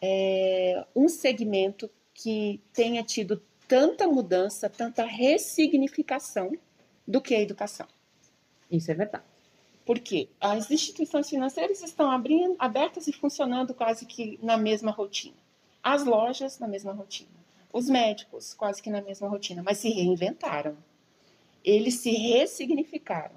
é, 0.00 0.84
um 0.94 1.08
segmento 1.08 1.90
que 2.14 2.60
tenha 2.72 3.02
tido 3.02 3.42
tanta 3.68 4.08
mudança, 4.08 4.68
tanta 4.68 5.04
ressignificação 5.04 6.52
do 7.06 7.20
que 7.20 7.34
a 7.34 7.40
educação. 7.40 7.86
Isso 8.70 8.90
é 8.90 8.94
verdade. 8.94 9.24
Porque 9.84 10.28
as 10.40 10.70
instituições 10.70 11.28
financeiras 11.28 11.82
estão 11.82 12.10
abrindo, 12.10 12.54
abertas 12.58 13.08
e 13.08 13.12
funcionando 13.12 13.74
quase 13.74 14.06
que 14.06 14.38
na 14.42 14.56
mesma 14.56 14.90
rotina. 14.90 15.36
As 15.82 16.04
lojas 16.04 16.58
na 16.58 16.68
mesma 16.68 16.92
rotina. 16.92 17.30
Os 17.72 17.88
médicos 17.88 18.54
quase 18.54 18.82
que 18.82 18.90
na 18.90 19.00
mesma 19.00 19.28
rotina, 19.28 19.62
mas 19.62 19.78
se 19.78 19.88
reinventaram. 19.88 20.76
Eles 21.64 21.94
se 21.94 22.10
ressignificaram. 22.10 23.36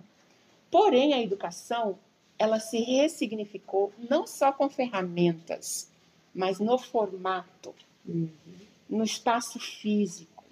Porém, 0.69 1.13
a 1.13 1.21
educação, 1.21 1.97
ela 2.43 2.59
se 2.59 2.77
ressignificou 2.79 3.93
não 4.09 4.27
só 4.27 4.51
com 4.51 4.69
ferramentas, 4.69 5.89
mas 6.35 6.59
no 6.59 6.77
formato, 6.77 7.73
uhum. 8.05 8.29
no 8.89 9.05
espaço 9.05 9.57
físico. 9.59 10.43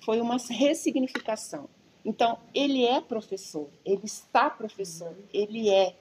Foi 0.00 0.18
uma 0.18 0.38
ressignificação. 0.38 1.68
Então, 2.02 2.38
ele 2.54 2.86
é 2.86 3.02
professor, 3.02 3.68
ele 3.84 4.00
está 4.04 4.48
professor, 4.48 5.14
ele 5.32 5.68
é. 5.68 5.94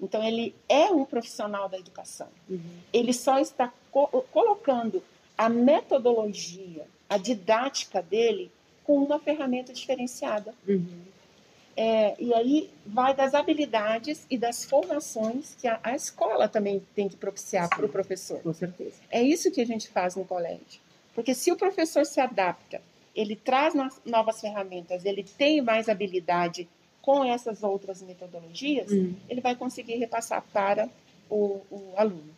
Então, 0.00 0.22
ele 0.22 0.54
é 0.68 0.84
um 0.92 1.04
profissional 1.04 1.68
da 1.68 1.76
educação. 1.76 2.28
Uhum. 2.48 2.60
Ele 2.92 3.12
só 3.12 3.40
está 3.40 3.72
co 3.90 4.06
colocando 4.30 5.02
a 5.36 5.48
metodologia, 5.48 6.86
a 7.08 7.18
didática 7.18 8.00
dele 8.00 8.48
com 8.84 8.96
uma 9.02 9.18
ferramenta 9.18 9.72
diferenciada. 9.72 10.54
Uhum. 10.68 11.02
É, 11.76 12.14
e 12.18 12.34
aí 12.34 12.70
vai 12.84 13.14
das 13.14 13.34
habilidades 13.34 14.26
e 14.28 14.36
das 14.36 14.64
formações 14.64 15.56
que 15.60 15.66
a, 15.66 15.80
a 15.82 15.94
escola 15.94 16.48
também 16.48 16.82
tem 16.94 17.08
que 17.08 17.16
propiciar 17.16 17.68
para 17.68 17.86
o 17.86 17.88
professor. 17.88 18.40
Com 18.42 18.52
certeza. 18.52 18.96
É 19.10 19.22
isso 19.22 19.50
que 19.50 19.60
a 19.60 19.66
gente 19.66 19.88
faz 19.88 20.16
no 20.16 20.24
colégio. 20.24 20.80
Porque 21.14 21.34
se 21.34 21.50
o 21.50 21.56
professor 21.56 22.04
se 22.04 22.20
adapta 22.20 22.80
ele 23.14 23.36
traz 23.36 23.74
novas 24.04 24.40
ferramentas, 24.40 25.04
ele 25.04 25.24
tem 25.24 25.60
mais 25.60 25.88
habilidade 25.88 26.68
com 27.02 27.24
essas 27.24 27.62
outras 27.62 28.02
metodologias, 28.02 28.90
uhum. 28.90 29.14
ele 29.28 29.40
vai 29.40 29.56
conseguir 29.56 29.96
repassar 29.96 30.44
para 30.52 30.88
o, 31.28 31.60
o, 31.70 31.92
aluno. 31.96 32.34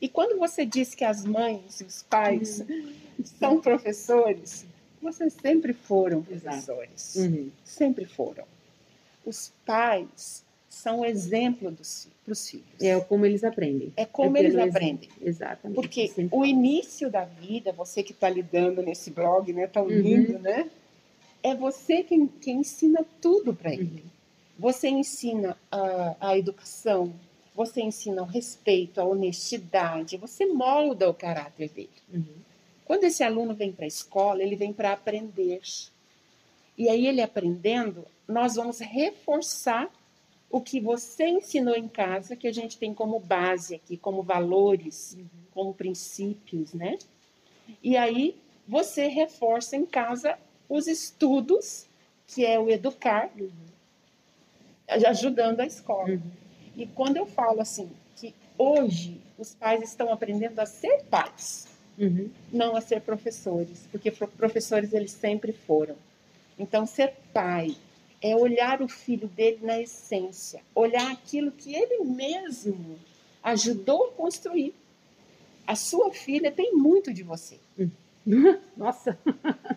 E 0.00 0.08
quando 0.08 0.38
você 0.38 0.64
diz 0.64 0.94
que 0.94 1.04
as 1.04 1.24
mães 1.24 1.80
e 1.80 1.84
os 1.84 2.02
pais 2.02 2.60
uhum. 2.60 2.94
são 3.24 3.60
professores, 3.60 4.66
vocês 5.00 5.32
sempre 5.34 5.72
foram 5.72 6.22
professores. 6.22 7.14
Uhum. 7.16 7.50
Sempre 7.64 8.04
foram. 8.04 8.44
Os 9.26 9.52
pais 9.66 10.46
são 10.68 11.04
exemplo 11.04 11.74
para 12.24 12.32
os 12.32 12.48
filhos. 12.48 12.66
É 12.80 12.98
como 13.00 13.26
eles 13.26 13.42
aprendem. 13.42 13.92
É 13.96 14.04
como 14.04 14.36
é 14.36 14.40
eles 14.40 14.56
aprendem. 14.56 15.08
Exatamente. 15.20 15.74
Porque 15.74 16.12
o 16.30 16.44
início 16.44 17.10
da 17.10 17.24
vida, 17.24 17.72
você 17.72 18.02
que 18.02 18.12
está 18.12 18.28
lidando 18.30 18.82
nesse 18.82 19.10
blog, 19.10 19.52
né, 19.52 19.66
tão 19.66 19.84
uhum. 19.84 19.88
lindo, 19.88 20.38
né? 20.38 20.70
É 21.42 21.54
você 21.54 22.02
quem, 22.02 22.26
quem 22.26 22.58
ensina 22.58 23.04
tudo 23.20 23.52
para 23.54 23.72
ele. 23.72 24.02
Uhum. 24.04 24.10
Você 24.58 24.88
ensina 24.88 25.56
a, 25.70 26.16
a 26.20 26.38
educação, 26.38 27.12
você 27.54 27.80
ensina 27.80 28.22
o 28.22 28.26
respeito, 28.26 29.00
a 29.00 29.04
honestidade, 29.04 30.16
você 30.16 30.46
molda 30.46 31.08
o 31.08 31.14
caráter 31.14 31.70
dele. 31.70 31.90
Uhum. 32.12 32.24
Quando 32.84 33.04
esse 33.04 33.24
aluno 33.24 33.54
vem 33.54 33.72
para 33.72 33.84
a 33.84 33.88
escola, 33.88 34.42
ele 34.42 34.54
vem 34.56 34.72
para 34.72 34.92
aprender. 34.92 35.60
E 36.78 36.88
aí, 36.88 37.06
ele 37.06 37.20
aprendendo, 37.20 38.04
nós 38.28 38.56
vamos 38.56 38.78
reforçar 38.80 39.90
o 40.50 40.60
que 40.60 40.80
você 40.80 41.28
ensinou 41.28 41.74
em 41.74 41.88
casa, 41.88 42.36
que 42.36 42.46
a 42.46 42.52
gente 42.52 42.78
tem 42.78 42.94
como 42.94 43.18
base 43.18 43.74
aqui, 43.74 43.96
como 43.96 44.22
valores, 44.22 45.16
uhum. 45.18 45.26
como 45.52 45.74
princípios, 45.74 46.72
né? 46.72 46.98
E 47.82 47.96
aí 47.96 48.36
você 48.66 49.08
reforça 49.08 49.76
em 49.76 49.84
casa 49.84 50.38
os 50.68 50.86
estudos, 50.86 51.86
que 52.26 52.44
é 52.44 52.58
o 52.58 52.70
educar, 52.70 53.30
uhum. 53.38 53.50
ajudando 54.88 55.60
a 55.60 55.66
escola. 55.66 56.10
Uhum. 56.10 56.22
E 56.76 56.86
quando 56.86 57.16
eu 57.16 57.26
falo 57.26 57.60
assim, 57.60 57.90
que 58.16 58.34
hoje 58.58 59.20
os 59.38 59.54
pais 59.54 59.82
estão 59.82 60.12
aprendendo 60.12 60.58
a 60.60 60.66
ser 60.66 61.04
pais, 61.04 61.68
uhum. 61.98 62.30
não 62.52 62.76
a 62.76 62.80
ser 62.80 63.00
professores, 63.00 63.86
porque 63.90 64.10
professores 64.10 64.92
eles 64.92 65.12
sempre 65.12 65.52
foram. 65.52 65.96
Então, 66.58 66.86
ser 66.86 67.14
pai, 67.32 67.76
é 68.30 68.36
olhar 68.36 68.82
o 68.82 68.88
filho 68.88 69.28
dele 69.28 69.58
na 69.62 69.80
essência, 69.80 70.60
olhar 70.74 71.10
aquilo 71.12 71.52
que 71.52 71.74
ele 71.74 72.04
mesmo 72.04 72.98
ajudou 73.42 74.06
a 74.06 74.12
construir. 74.12 74.74
A 75.66 75.76
sua 75.76 76.12
filha 76.12 76.50
tem 76.50 76.72
muito 76.72 77.12
de 77.12 77.22
você. 77.22 77.58
Nossa! 78.76 79.18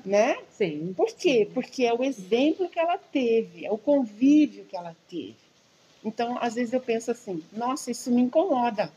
Né? 0.03 0.37
Sim. 0.51 0.93
Por 0.95 1.07
quê? 1.13 1.49
Porque 1.53 1.85
é 1.85 1.93
o 1.93 2.03
exemplo 2.03 2.67
que 2.67 2.79
ela 2.79 2.97
teve, 2.97 3.65
é 3.65 3.71
o 3.71 3.77
convívio 3.77 4.65
que 4.65 4.75
ela 4.75 4.95
teve. 5.07 5.35
Então, 6.03 6.37
às 6.39 6.55
vezes 6.55 6.73
eu 6.73 6.81
penso 6.81 7.11
assim: 7.11 7.43
nossa, 7.51 7.91
isso 7.91 8.11
me 8.11 8.21
incomoda. 8.21 8.91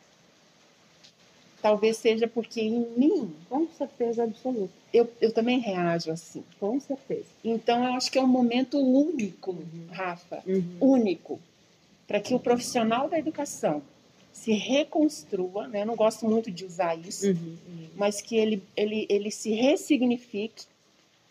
Talvez 1.63 1.97
seja 1.97 2.27
porque 2.27 2.61
em 2.61 2.87
mim. 2.97 3.33
Com 3.49 3.69
certeza 3.69 4.25
absoluta. 4.25 4.75
Eu, 4.93 5.09
eu 5.21 5.33
também 5.33 5.61
reajo 5.61 6.11
assim. 6.11 6.43
Com 6.59 6.81
certeza. 6.81 7.27
Então, 7.45 7.85
eu 7.85 7.95
acho 7.95 8.11
que 8.11 8.19
é 8.19 8.23
um 8.23 8.27
momento 8.27 8.79
único, 8.79 9.53
uhum. 9.53 9.87
Rafa 9.93 10.43
uhum. 10.45 10.77
único, 10.81 11.41
para 12.07 12.21
que 12.21 12.35
o 12.35 12.41
profissional 12.41 13.09
da 13.09 13.17
educação 13.17 13.81
se 14.33 14.53
reconstrua, 14.53 15.69
né? 15.69 15.83
eu 15.83 15.87
não 15.87 15.95
gosto 15.95 16.27
muito 16.27 16.51
de 16.51 16.65
usar 16.65 16.99
isso, 16.99 17.29
uhum. 17.29 17.57
uhum. 17.69 17.89
mas 17.95 18.21
que 18.21 18.37
ele, 18.37 18.63
ele, 18.77 19.07
ele 19.09 19.31
se 19.31 19.53
ressignifique 19.53 20.65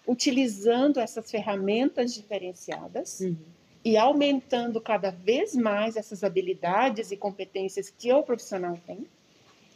utilizando 0.07 0.99
essas 0.99 1.29
ferramentas 1.29 2.13
diferenciadas 2.13 3.19
uhum. 3.19 3.35
e 3.83 3.97
aumentando 3.97 4.79
cada 4.79 5.11
vez 5.11 5.55
mais 5.55 5.97
essas 5.97 6.23
habilidades 6.23 7.11
e 7.11 7.17
competências 7.17 7.89
que 7.89 8.13
o 8.13 8.23
profissional 8.23 8.79
tem 8.87 9.05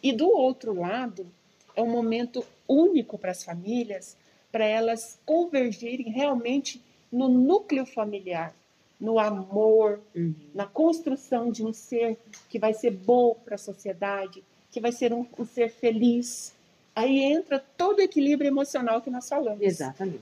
e 0.05 0.13
do 0.13 0.29
outro 0.29 0.71
lado, 0.79 1.25
é 1.75 1.81
um 1.81 1.89
momento 1.89 2.45
único 2.67 3.17
para 3.17 3.31
as 3.31 3.43
famílias, 3.43 4.15
para 4.51 4.63
elas 4.63 5.17
convergirem 5.25 6.11
realmente 6.11 6.79
no 7.11 7.27
núcleo 7.27 7.87
familiar, 7.87 8.53
no 8.99 9.17
amor, 9.17 9.99
uhum. 10.15 10.35
na 10.53 10.67
construção 10.67 11.51
de 11.51 11.65
um 11.65 11.73
ser 11.73 12.19
que 12.47 12.59
vai 12.59 12.71
ser 12.71 12.91
bom 12.91 13.35
para 13.43 13.55
a 13.55 13.57
sociedade, 13.57 14.43
que 14.71 14.79
vai 14.79 14.91
ser 14.91 15.11
um, 15.11 15.25
um, 15.39 15.43
ser 15.43 15.71
feliz. 15.71 16.53
Aí 16.95 17.23
entra 17.23 17.57
todo 17.75 17.97
o 17.97 18.03
equilíbrio 18.03 18.47
emocional 18.47 19.01
que 19.01 19.09
nós 19.09 19.27
falamos. 19.27 19.59
Exatamente. 19.59 20.21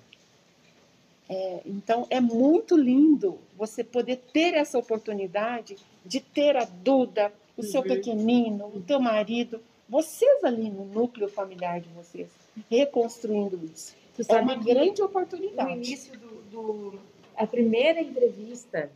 É, 1.27 1.59
então 1.65 2.07
é 2.09 2.21
muito 2.21 2.77
lindo 2.77 3.37
você 3.57 3.83
poder 3.83 4.15
ter 4.31 4.53
essa 4.53 4.79
oportunidade 4.79 5.75
de 6.05 6.21
ter 6.21 6.55
a 6.55 6.63
Duda, 6.63 7.33
o 7.57 7.61
uhum. 7.61 7.67
seu 7.67 7.83
pequenino, 7.83 8.67
o 8.67 8.79
teu 8.79 9.01
marido, 9.01 9.59
vocês 9.87 10.43
ali 10.43 10.69
no 10.69 10.85
núcleo 10.85 11.27
familiar 11.27 11.79
de 11.81 11.89
vocês, 11.89 12.29
reconstruindo 12.69 13.59
isso. 13.65 13.95
Tu 14.15 14.23
é 14.29 14.39
uma 14.39 14.55
grande 14.55 15.01
oportunidade. 15.01 15.69
No 15.69 15.75
início 15.75 16.17
do, 16.19 16.41
do, 16.51 16.99
a 17.35 17.47
primeira 17.47 17.99
entrevista 18.01 18.89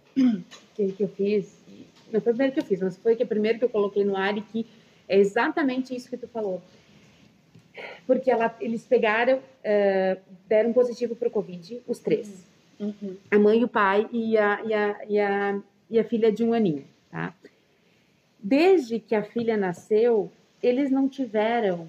que, 0.75 0.91
que 0.91 1.03
eu 1.03 1.09
fiz, 1.09 1.57
não 2.11 2.21
foi 2.21 2.31
a 2.31 2.35
primeira 2.35 2.53
que 2.53 2.59
eu 2.59 2.65
fiz, 2.65 2.81
mas 2.81 2.97
foi 2.97 3.13
a 3.21 3.25
primeira 3.25 3.57
que 3.57 3.65
eu 3.65 3.69
coloquei 3.69 4.03
no 4.03 4.15
ar 4.15 4.37
e 4.37 4.41
que 4.41 4.65
é 5.07 5.17
exatamente 5.17 5.95
isso 5.95 6.09
que 6.09 6.17
tu 6.17 6.27
falou. 6.27 6.61
Porque 8.05 8.31
ela, 8.31 8.55
eles 8.59 8.85
pegaram, 8.85 9.37
uh, 9.37 10.21
deram 10.47 10.73
positivo 10.73 11.15
para 11.15 11.27
o 11.27 11.31
Covid, 11.31 11.81
os 11.87 11.99
três. 11.99 12.27
Uhum. 12.79 12.93
Uhum. 13.01 13.17
A 13.31 13.39
mãe, 13.39 13.63
o 13.63 13.67
pai 13.67 14.07
e 14.11 14.37
a, 14.37 14.61
e, 14.63 14.73
a, 14.73 15.05
e, 15.07 15.19
a, 15.19 15.61
e 15.89 15.99
a 15.99 16.03
filha 16.03 16.31
de 16.31 16.43
um 16.43 16.53
aninho, 16.53 16.85
tá? 17.09 17.33
Desde 18.39 18.99
que 18.99 19.15
a 19.15 19.23
filha 19.23 19.57
nasceu, 19.57 20.31
eles 20.61 20.91
não 20.91 21.07
tiveram 21.07 21.87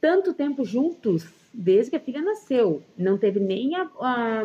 tanto 0.00 0.32
tempo 0.32 0.64
juntos 0.64 1.26
desde 1.52 1.90
que 1.90 1.96
a 1.96 2.00
filha 2.00 2.22
nasceu. 2.22 2.82
Não 2.96 3.18
teve 3.18 3.40
nem 3.40 3.74
a, 3.76 3.82
a, 4.00 4.42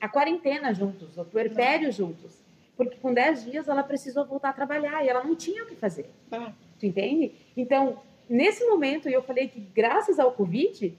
a 0.00 0.08
quarentena 0.08 0.72
juntos, 0.74 1.16
o 1.16 1.24
puerpério 1.24 1.92
juntos. 1.92 2.38
Porque 2.76 2.96
com 2.96 3.12
10 3.12 3.44
dias 3.44 3.68
ela 3.68 3.82
precisou 3.82 4.24
voltar 4.24 4.50
a 4.50 4.52
trabalhar 4.52 5.04
e 5.04 5.08
ela 5.08 5.24
não 5.24 5.34
tinha 5.34 5.64
o 5.64 5.66
que 5.66 5.74
fazer. 5.74 6.06
Ah, 6.30 6.52
Tu 6.78 6.86
entende? 6.86 7.32
Então, 7.56 7.98
nesse 8.28 8.64
momento, 8.64 9.08
eu 9.08 9.22
falei 9.22 9.48
que 9.48 9.60
graças 9.60 10.18
ao 10.18 10.32
Covid, 10.32 10.94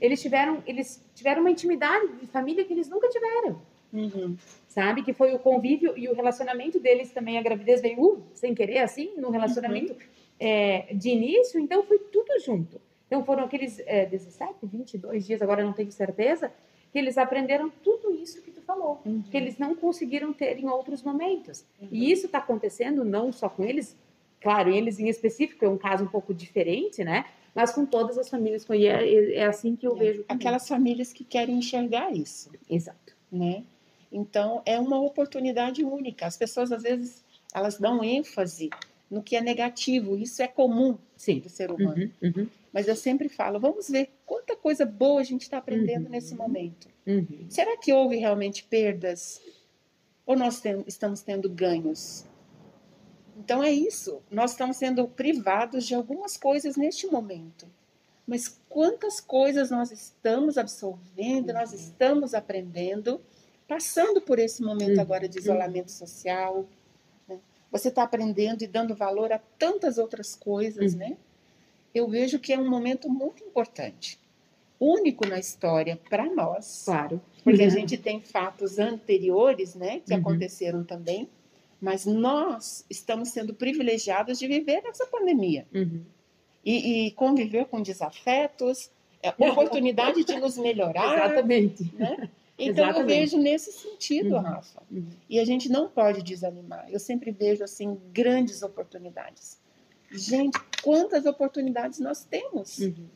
eles 0.00 0.20
tiveram, 0.22 0.62
eles 0.66 1.04
tiveram 1.14 1.42
uma 1.42 1.50
intimidade 1.50 2.08
de 2.14 2.26
família 2.26 2.64
que 2.64 2.72
eles 2.72 2.88
nunca 2.88 3.08
tiveram. 3.08 3.60
uhum. 3.92 4.36
Sabe? 4.68 5.02
Que 5.02 5.12
foi 5.12 5.34
o 5.34 5.38
convívio 5.38 5.92
e 5.96 6.08
o 6.08 6.14
relacionamento 6.14 6.80
deles 6.80 7.10
também. 7.12 7.36
A 7.36 7.42
gravidez 7.42 7.82
veio 7.82 8.00
uh, 8.00 8.22
sem 8.32 8.54
querer, 8.54 8.78
assim, 8.78 9.12
no 9.18 9.30
relacionamento 9.30 9.94
é, 10.40 10.92
de 10.94 11.10
início. 11.10 11.60
Então, 11.60 11.84
foi 11.84 11.98
tudo 11.98 12.40
junto. 12.44 12.80
Então, 13.06 13.24
foram 13.24 13.44
aqueles 13.44 13.78
é, 13.86 14.06
17, 14.06 14.54
22 14.64 15.26
dias, 15.26 15.42
agora 15.42 15.62
não 15.64 15.72
tenho 15.72 15.92
certeza, 15.92 16.50
que 16.92 16.98
eles 16.98 17.16
aprenderam 17.18 17.70
tudo 17.84 18.12
isso 18.14 18.42
que 18.42 18.50
tu 18.50 18.62
falou. 18.62 19.00
Uhum. 19.04 19.22
Que 19.30 19.36
eles 19.36 19.58
não 19.58 19.74
conseguiram 19.76 20.32
ter 20.32 20.58
em 20.58 20.68
outros 20.68 21.02
momentos. 21.02 21.64
E 21.92 22.10
isso 22.10 22.26
está 22.26 22.38
acontecendo 22.38 23.04
não 23.04 23.32
só 23.32 23.48
com 23.48 23.62
eles, 23.64 23.96
claro, 24.40 24.72
eles 24.72 24.98
em 24.98 25.08
específico 25.08 25.64
é 25.64 25.68
um 25.68 25.78
caso 25.78 26.04
um 26.04 26.08
pouco 26.08 26.32
diferente, 26.34 27.04
né? 27.04 27.26
Mas 27.54 27.72
com 27.72 27.84
todas 27.84 28.16
as 28.16 28.28
famílias. 28.28 28.64
com- 28.64 28.74
E 28.74 28.86
é, 28.86 29.34
é 29.34 29.44
assim 29.44 29.74
que 29.76 29.86
eu 29.86 29.94
vejo. 29.96 30.22
também. 30.22 30.36
Aquelas 30.36 30.66
famílias 30.68 31.12
que 31.12 31.24
querem 31.24 31.56
enxergar 31.58 32.10
isso. 32.12 32.50
Exato. 32.68 33.12
né? 33.30 33.62
Então, 34.12 34.60
é 34.66 34.78
uma 34.78 34.98
oportunidade 35.00 35.84
única. 35.84 36.26
As 36.26 36.36
pessoas, 36.36 36.72
às 36.72 36.82
vezes, 36.82 37.24
elas 37.54 37.78
dão 37.78 38.02
ênfase 38.02 38.68
no 39.10 39.22
que 39.22 39.34
é 39.36 39.40
negativo. 39.40 40.16
Isso 40.16 40.40
é 40.42 40.46
comum 40.46 40.96
Sim. 41.16 41.40
do 41.40 41.48
ser 41.48 41.70
humano. 41.72 42.10
Uhum, 42.22 42.32
uhum, 42.36 42.48
Mas 42.72 42.86
eu 42.86 42.94
sempre 42.94 43.28
falo, 43.28 43.58
vamos 43.58 43.88
ver 43.90 44.10
quanta 44.24 44.54
coisa 44.56 44.86
boa 44.86 45.20
a 45.20 45.24
gente 45.24 45.42
está 45.42 45.58
aprendendo 45.58 46.04
Uhum. 46.04 46.10
nesse 46.10 46.34
momento. 46.34 46.88
uhum. 47.06 47.46
Será 47.48 47.76
que 47.76 47.92
houve 47.92 48.16
realmente 48.16 48.62
perdas? 48.64 49.40
Ou 50.24 50.36
nós 50.36 50.60
tem- 50.60 50.84
estamos 50.86 51.22
tendo 51.22 51.48
ganhos? 51.50 52.24
Então, 53.36 53.62
é 53.62 53.72
isso. 53.72 54.20
Nós 54.30 54.52
estamos 54.52 54.76
sendo 54.76 55.08
privados 55.08 55.84
de 55.86 55.94
algumas 55.94 56.36
coisas 56.36 56.76
neste 56.76 57.06
momento. 57.06 57.66
Mas 58.26 58.60
quantas 58.68 59.18
coisas 59.20 59.70
nós 59.70 59.90
estamos 59.90 60.56
absorvendo, 60.56 61.52
nós 61.52 61.72
estamos 61.72 62.34
aprendendo, 62.34 63.20
passando 63.66 64.20
por 64.20 64.38
esse 64.38 64.62
momento 64.62 64.94
Uhum. 64.96 65.00
agora 65.00 65.28
de 65.28 65.38
isolamento 65.38 65.90
social. 65.90 66.64
Você 67.70 67.88
está 67.88 68.02
aprendendo 68.02 68.62
e 68.62 68.66
dando 68.66 68.94
valor 68.94 69.32
a 69.32 69.38
tantas 69.58 69.96
outras 69.98 70.34
coisas, 70.34 70.92
Uhum. 70.92 70.98
né? 70.98 71.16
Eu 71.94 72.08
vejo 72.08 72.38
que 72.38 72.52
é 72.52 72.58
um 72.58 72.68
momento 72.68 73.08
muito 73.08 73.42
importante, 73.44 74.18
único 74.78 75.26
na 75.26 75.38
história 75.38 75.98
para 76.08 76.24
nós, 76.32 76.82
Claro. 76.84 77.20
porque 77.44 77.62
a 77.62 77.64
Uhum. 77.66 77.70
gente 77.70 77.96
tem 77.98 78.20
fatos 78.20 78.78
anteriores, 78.78 79.74
né, 79.74 80.00
que 80.00 80.12
Uhum. 80.14 80.20
aconteceram 80.20 80.84
também, 80.84 81.28
mas 81.80 82.06
nós 82.06 82.84
estamos 82.90 83.30
sendo 83.30 83.54
privilegiados 83.54 84.38
de 84.38 84.46
viver 84.46 84.82
essa 84.86 85.06
pandemia 85.06 85.66
Uhum. 85.74 86.02
e, 86.64 87.06
e 87.06 87.10
conviver 87.12 87.66
com 87.66 87.82
desafetos, 87.82 88.90
é, 89.22 89.28
oportunidade 89.30 90.24
de 90.24 90.36
nos 90.38 90.56
melhorar, 90.58 91.14
Exatamente. 91.36 91.90
né? 91.94 92.30
Então 92.62 92.84
eu 92.84 92.90
Exatamente. 92.90 93.18
vejo 93.20 93.38
nesse 93.38 93.72
sentido, 93.72 94.34
Uhum. 94.36 94.40
Rafa. 94.42 94.82
Uhum. 94.90 95.08
E 95.28 95.38
a 95.40 95.44
gente 95.44 95.68
não 95.68 95.88
pode 95.88 96.22
desanimar. 96.22 96.86
Eu 96.90 97.00
sempre 97.00 97.30
vejo 97.30 97.64
assim 97.64 97.98
grandes 98.12 98.62
oportunidades. 98.62 99.58
Gente, 100.12 100.58
quantas 100.82 101.24
oportunidades 101.26 101.98
nós 102.00 102.24
temos 102.24 102.78
Uhum. 102.78 103.06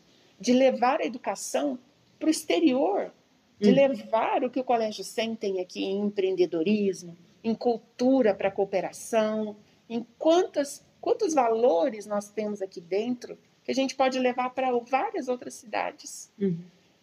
de 0.40 0.52
levar 0.52 1.00
a 1.00 1.04
educação 1.04 1.78
para 2.18 2.28
o 2.28 2.30
exterior, 2.30 3.12
de 3.60 3.68
Uhum. 3.70 3.74
levar 3.74 4.44
o 4.44 4.50
que 4.50 4.60
o 4.60 4.64
Colégio 4.64 5.04
SEM 5.04 5.34
tem 5.34 5.60
aqui 5.60 5.84
em 5.84 6.00
empreendedorismo, 6.06 7.16
em 7.42 7.54
cultura 7.54 8.34
para 8.34 8.50
cooperação, 8.50 9.56
em 9.88 10.06
quantas, 10.18 10.84
quantos 11.00 11.34
valores 11.34 12.06
nós 12.06 12.30
temos 12.30 12.62
aqui 12.62 12.80
dentro 12.80 13.36
que 13.62 13.70
a 13.70 13.74
gente 13.74 13.94
pode 13.94 14.18
levar 14.18 14.50
para 14.50 14.70
várias 14.78 15.28
outras 15.28 15.54
cidades. 15.54 16.30
Uhum. 16.40 16.58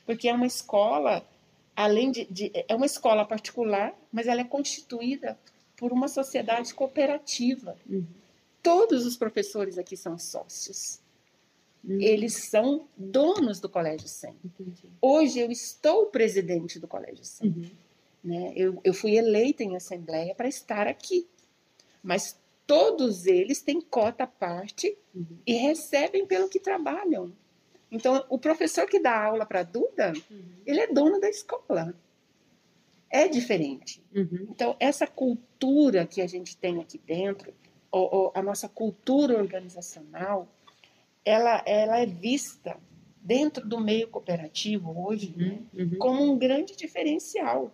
Porque 0.06 0.28
é 0.28 0.34
uma 0.34 0.46
escola, 0.48 1.26
além 1.76 2.12
de, 2.12 2.26
de- 2.26 2.52
É 2.68 2.76
uma 2.76 2.86
escola 2.86 3.26
particular, 3.26 3.94
mas 4.12 4.28
ela 4.28 4.42
é 4.42 4.46
constituída 4.46 5.38
por 5.78 5.92
uma 5.92 6.08
sociedade 6.08 6.74
cooperativa. 6.74 7.76
Uhum. 7.90 8.06
Todos 8.62 9.06
os 9.06 9.18
professores 9.18 9.78
aqui 9.78 9.98
são 9.98 10.18
sócios. 10.18 11.00
Uhum. 11.84 12.00
Eles 12.00 12.34
são 12.36 12.88
donos 12.96 13.60
do 13.60 13.68
Colégio 13.68 14.08
SEM. 14.08 14.36
Entendi. 14.46 14.84
Hoje 15.02 15.40
eu 15.40 15.50
estou 15.52 16.06
presidente 16.08 16.78
do 16.80 16.88
Colégio 16.88 17.24
SEM. 17.26 17.48
Uhum. 17.48 17.70
Né? 18.24 18.54
Eu, 18.56 18.80
eu 18.84 18.94
fui 18.94 19.16
eleita 19.18 19.64
em 19.64 19.76
assembleia 19.76 20.36
para 20.36 20.48
estar 20.48 20.88
aqui. 20.88 21.28
Mas 22.04 22.38
todos 22.68 23.26
eles 23.26 23.62
têm 23.62 23.82
cota 23.82 24.24
à 24.26 24.28
parte 24.28 24.96
Uhum. 25.14 25.26
e 25.46 25.54
recebem 25.56 26.26
pelo 26.26 26.48
que 26.48 26.60
trabalham. 26.60 27.34
Então, 27.92 28.26
o 28.30 28.38
professor 28.40 28.86
que 28.88 29.00
dá 29.00 29.22
aula 29.26 29.46
para 29.46 29.60
a 29.60 29.64
Duda, 29.64 30.14
Uhum. 30.30 30.44
ele 30.66 30.80
é 30.80 30.88
dono 30.88 31.20
da 31.20 31.30
escola. 31.30 31.94
É 33.10 33.28
diferente. 33.28 34.02
Uhum. 34.16 34.48
Então, 34.50 34.76
essa 34.80 35.06
cultura 35.06 36.06
que 36.08 36.22
a 36.22 36.28
gente 36.28 36.56
tem 36.56 36.80
aqui 36.80 36.98
dentro, 36.98 37.54
ou- 37.92 38.10
ou 38.16 38.32
a 38.34 38.42
nossa 38.42 38.70
cultura 38.70 39.38
organizacional, 39.38 40.48
ela, 41.26 41.62
ela 41.66 42.00
é 42.00 42.06
vista 42.06 42.78
dentro 43.22 43.68
do 43.68 43.80
meio 43.80 44.08
cooperativo 44.08 45.06
hoje 45.06 45.34
né, 45.36 45.60
Uhum. 45.74 45.84
Uhum. 45.84 45.98
como 46.00 46.32
um 46.32 46.38
grande 46.38 46.76
diferencial. 46.76 47.72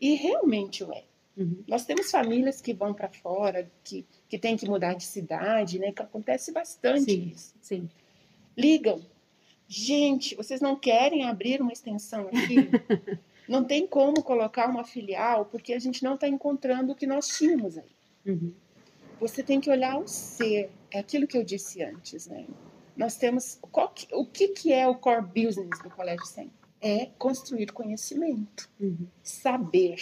E 0.00 0.14
realmente 0.14 0.84
o 0.84 0.92
é. 0.92 1.02
Uhum. 1.36 1.64
Nós 1.66 1.86
temos 1.86 2.10
famílias 2.10 2.60
que 2.60 2.74
vão 2.74 2.92
para 2.92 3.08
fora, 3.08 3.68
que, 3.82 4.04
que 4.28 4.38
têm 4.38 4.56
que 4.56 4.68
mudar 4.68 4.94
de 4.94 5.04
cidade, 5.04 5.78
né? 5.78 5.92
Que 5.92 6.02
acontece 6.02 6.52
bastante 6.52 7.04
Sim. 7.12 7.32
isso. 7.34 7.54
Sim. 7.60 7.88
Ligam. 8.56 9.00
Gente, 9.68 10.34
vocês 10.34 10.60
não 10.60 10.74
querem 10.76 11.24
abrir 11.24 11.60
uma 11.60 11.72
extensão 11.72 12.28
aqui? 12.28 12.56
não 13.48 13.62
tem 13.64 13.86
como 13.86 14.22
colocar 14.22 14.68
uma 14.70 14.82
filial, 14.84 15.44
porque 15.44 15.74
a 15.74 15.78
gente 15.78 16.02
não 16.02 16.14
está 16.14 16.26
encontrando 16.26 16.92
o 16.92 16.94
que 16.94 17.06
nós 17.06 17.28
tínhamos 17.28 17.76
aí. 17.76 17.84
Uhum. 18.26 18.52
Você 19.20 19.42
tem 19.42 19.60
que 19.60 19.68
olhar 19.70 19.98
o 19.98 20.08
ser. 20.08 20.70
É 20.90 20.98
aquilo 21.00 21.26
que 21.26 21.36
eu 21.36 21.44
disse 21.44 21.82
antes, 21.82 22.26
né? 22.28 22.46
Nós 22.96 23.16
temos. 23.16 23.58
que- 23.94 24.14
o 24.14 24.24
que, 24.24 24.48
que 24.48 24.72
é 24.72 24.88
o 24.88 24.94
core 24.94 25.22
business 25.26 25.78
do 25.82 25.90
Colégio 25.90 26.24
SEM? 26.24 26.50
É 26.80 27.06
construir 27.18 27.72
conhecimento 27.72 28.70
Uhum. 28.80 29.06
saber. 29.22 29.96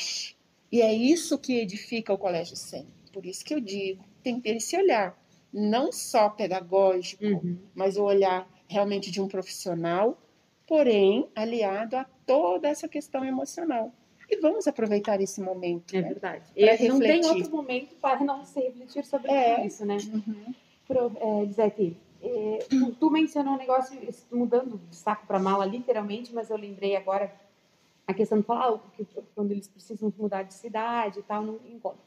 E 0.71 0.81
é 0.83 0.93
isso 0.93 1.39
que 1.39 1.59
edifica 1.59 2.13
o 2.13 2.19
Colégio 2.19 2.57
SEM. 2.57 2.87
Por 3.13 3.25
isso 3.27 3.45
que 3.45 3.55
eu 3.55 3.61
digo, 3.61 4.05
tem 4.23 4.37
que 4.37 4.43
ter 4.43 4.57
esse 4.57 4.77
olhar, 4.77 5.19
não 5.53 5.91
só 5.91 6.29
pedagógico, 6.29 7.25
Uhum. 7.25 7.57
mas 7.75 7.97
o 7.97 8.03
olhar 8.05 8.47
realmente 8.69 9.11
de 9.11 9.21
um 9.21 9.29
profissional, 9.29 10.19
porém 10.67 11.29
aliado 11.35 11.97
a 11.97 12.05
toda 12.27 12.69
essa 12.69 12.89
questão 12.89 13.25
emocional. 13.25 13.93
E 14.29 14.37
vamos 14.41 14.67
aproveitar 14.67 15.21
esse 15.21 15.41
momento, 15.41 15.95
É 15.95 16.03
né? 16.03 16.09
verdade. 16.09 16.45
E 16.57 16.89
não 16.89 16.99
tem 16.99 17.25
outro 17.25 17.51
momento 17.51 17.95
para 17.97 18.21
não 18.25 18.45
se 18.45 18.61
refletir 18.61 19.05
sobre 19.05 19.31
É. 19.31 19.55
tudo 19.55 19.67
isso, 19.67 19.87
né? 19.87 19.97
Uhum. 20.13 20.55
Pro, 20.87 21.13
é, 21.17 21.79
é, 22.23 22.59
tu, 22.69 22.93
tu 22.95 23.11
mencionou 23.11 23.55
um 23.55 23.59
negócio 23.59 23.97
mudando 24.33 24.81
de 24.91 24.97
saco 24.97 25.27
para 25.27 25.39
mala, 25.39 25.65
literalmente, 25.65 26.35
mas 26.35 26.51
eu 26.51 26.57
lembrei 26.57 26.97
agora 26.97 27.33
a 28.07 28.15
questão 28.15 28.39
de 28.39 28.45
falar 28.45 28.71
ah, 28.75 28.81
que, 28.97 29.07
quando 29.35 29.51
eles 29.51 29.69
precisam 29.69 30.13
mudar 30.17 30.43
de 30.43 30.55
cidade 30.55 31.21
e 31.21 31.23
tal, 31.23 31.43
não 31.43 31.61
encontro. 31.69 32.01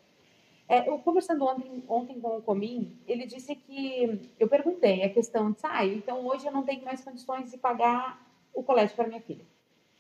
É, 0.70 0.88
eu 0.88 1.00
conversando 1.00 1.44
ontem, 1.46 1.84
ontem 1.90 2.22
com 2.22 2.38
o 2.38 2.42
Comim, 2.44 2.96
ele 3.08 3.26
disse 3.26 3.56
que 3.56 4.32
eu 4.40 4.48
perguntei 4.48 5.02
a 5.04 5.10
questão 5.10 5.50
de, 5.52 5.58
ah, 5.64 5.84
então 5.84 6.24
hoje 6.28 6.46
eu 6.46 6.52
não 6.52 6.62
tenho 6.62 6.86
mais 6.86 7.04
condições 7.04 7.50
de 7.50 7.58
pagar 7.58 8.24
o 8.54 8.62
colégio 8.62 8.96
para 8.96 9.08
minha 9.08 9.20
filha. 9.20 9.44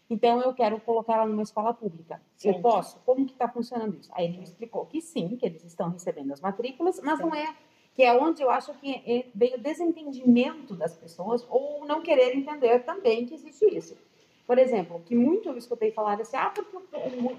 Então 0.07 0.39
eu 0.41 0.53
quero 0.53 0.79
colocar 0.81 1.15
ela 1.15 1.25
numa 1.25 1.41
escola 1.41 1.73
pública. 1.73 2.21
Eu 2.43 2.53
Certo. 2.53 2.61
posso? 2.61 2.99
Como 2.99 3.25
que 3.25 3.31
está 3.31 3.47
funcionando 3.47 3.97
isso? 3.97 4.11
Aí 4.13 4.25
ele 4.25 4.37
me 4.37 4.43
explicou 4.43 4.85
que 4.85 5.01
sim, 5.01 5.35
que 5.37 5.45
eles 5.47 5.63
estão 5.63 5.89
recebendo 5.89 6.31
as 6.31 6.39
matrículas, 6.39 7.01
mas 7.03 7.19
não 7.19 7.33
é 7.33 7.55
que 7.95 8.03
é 8.03 8.13
onde 8.13 8.43
eu 8.43 8.51
acho 8.51 8.71
que 8.75 8.93
é- 8.93 9.25
veio 9.33 9.55
o 9.55 9.59
desentendimento 9.59 10.75
das 10.75 10.95
pessoas 10.95 11.45
ou 11.49 11.83
não 11.85 12.01
querer 12.01 12.35
entender 12.35 12.79
também 12.83 13.25
que 13.25 13.33
existe 13.33 13.65
isso. 13.75 13.97
Por 14.45 14.59
exemplo, 14.59 15.01
que 15.03 15.15
muito 15.15 15.49
eu 15.49 15.57
escutei 15.57 15.91
falar 15.91 16.21
assim, 16.21 16.37
ah, 16.37 16.51
porque 16.51 16.77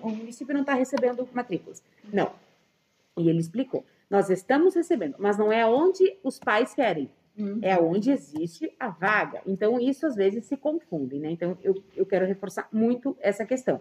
o 0.03 0.09
município 0.11 0.53
não 0.53 0.62
está 0.62 0.75
recebendo 0.75 1.29
matrículas. 1.33 1.83
Não. 2.12 2.33
E 3.20 3.28
ele 3.28 3.40
explicou. 3.40 3.85
Nós 4.09 4.28
estamos 4.28 4.74
recebendo, 4.74 5.16
mas 5.18 5.38
não 5.38 5.52
é 5.52 5.64
onde 5.66 6.18
os 6.22 6.38
pais 6.38 6.74
querem 6.74 7.11
Uhum. 7.38 7.59
é 7.62 7.78
onde 7.78 8.11
existe 8.11 8.70
a 8.78 8.88
vaga. 8.88 9.40
Então, 9.46 9.80
isso 9.80 10.04
às 10.04 10.14
vezes 10.14 10.44
se 10.44 10.56
confunde, 10.56 11.18
né? 11.18 11.30
Então, 11.30 11.56
eu, 11.62 11.83
eu 11.96 12.04
quero 12.04 12.26
reforçar 12.26 12.68
muito 12.72 13.16
essa 13.20 13.46
questão. 13.46 13.80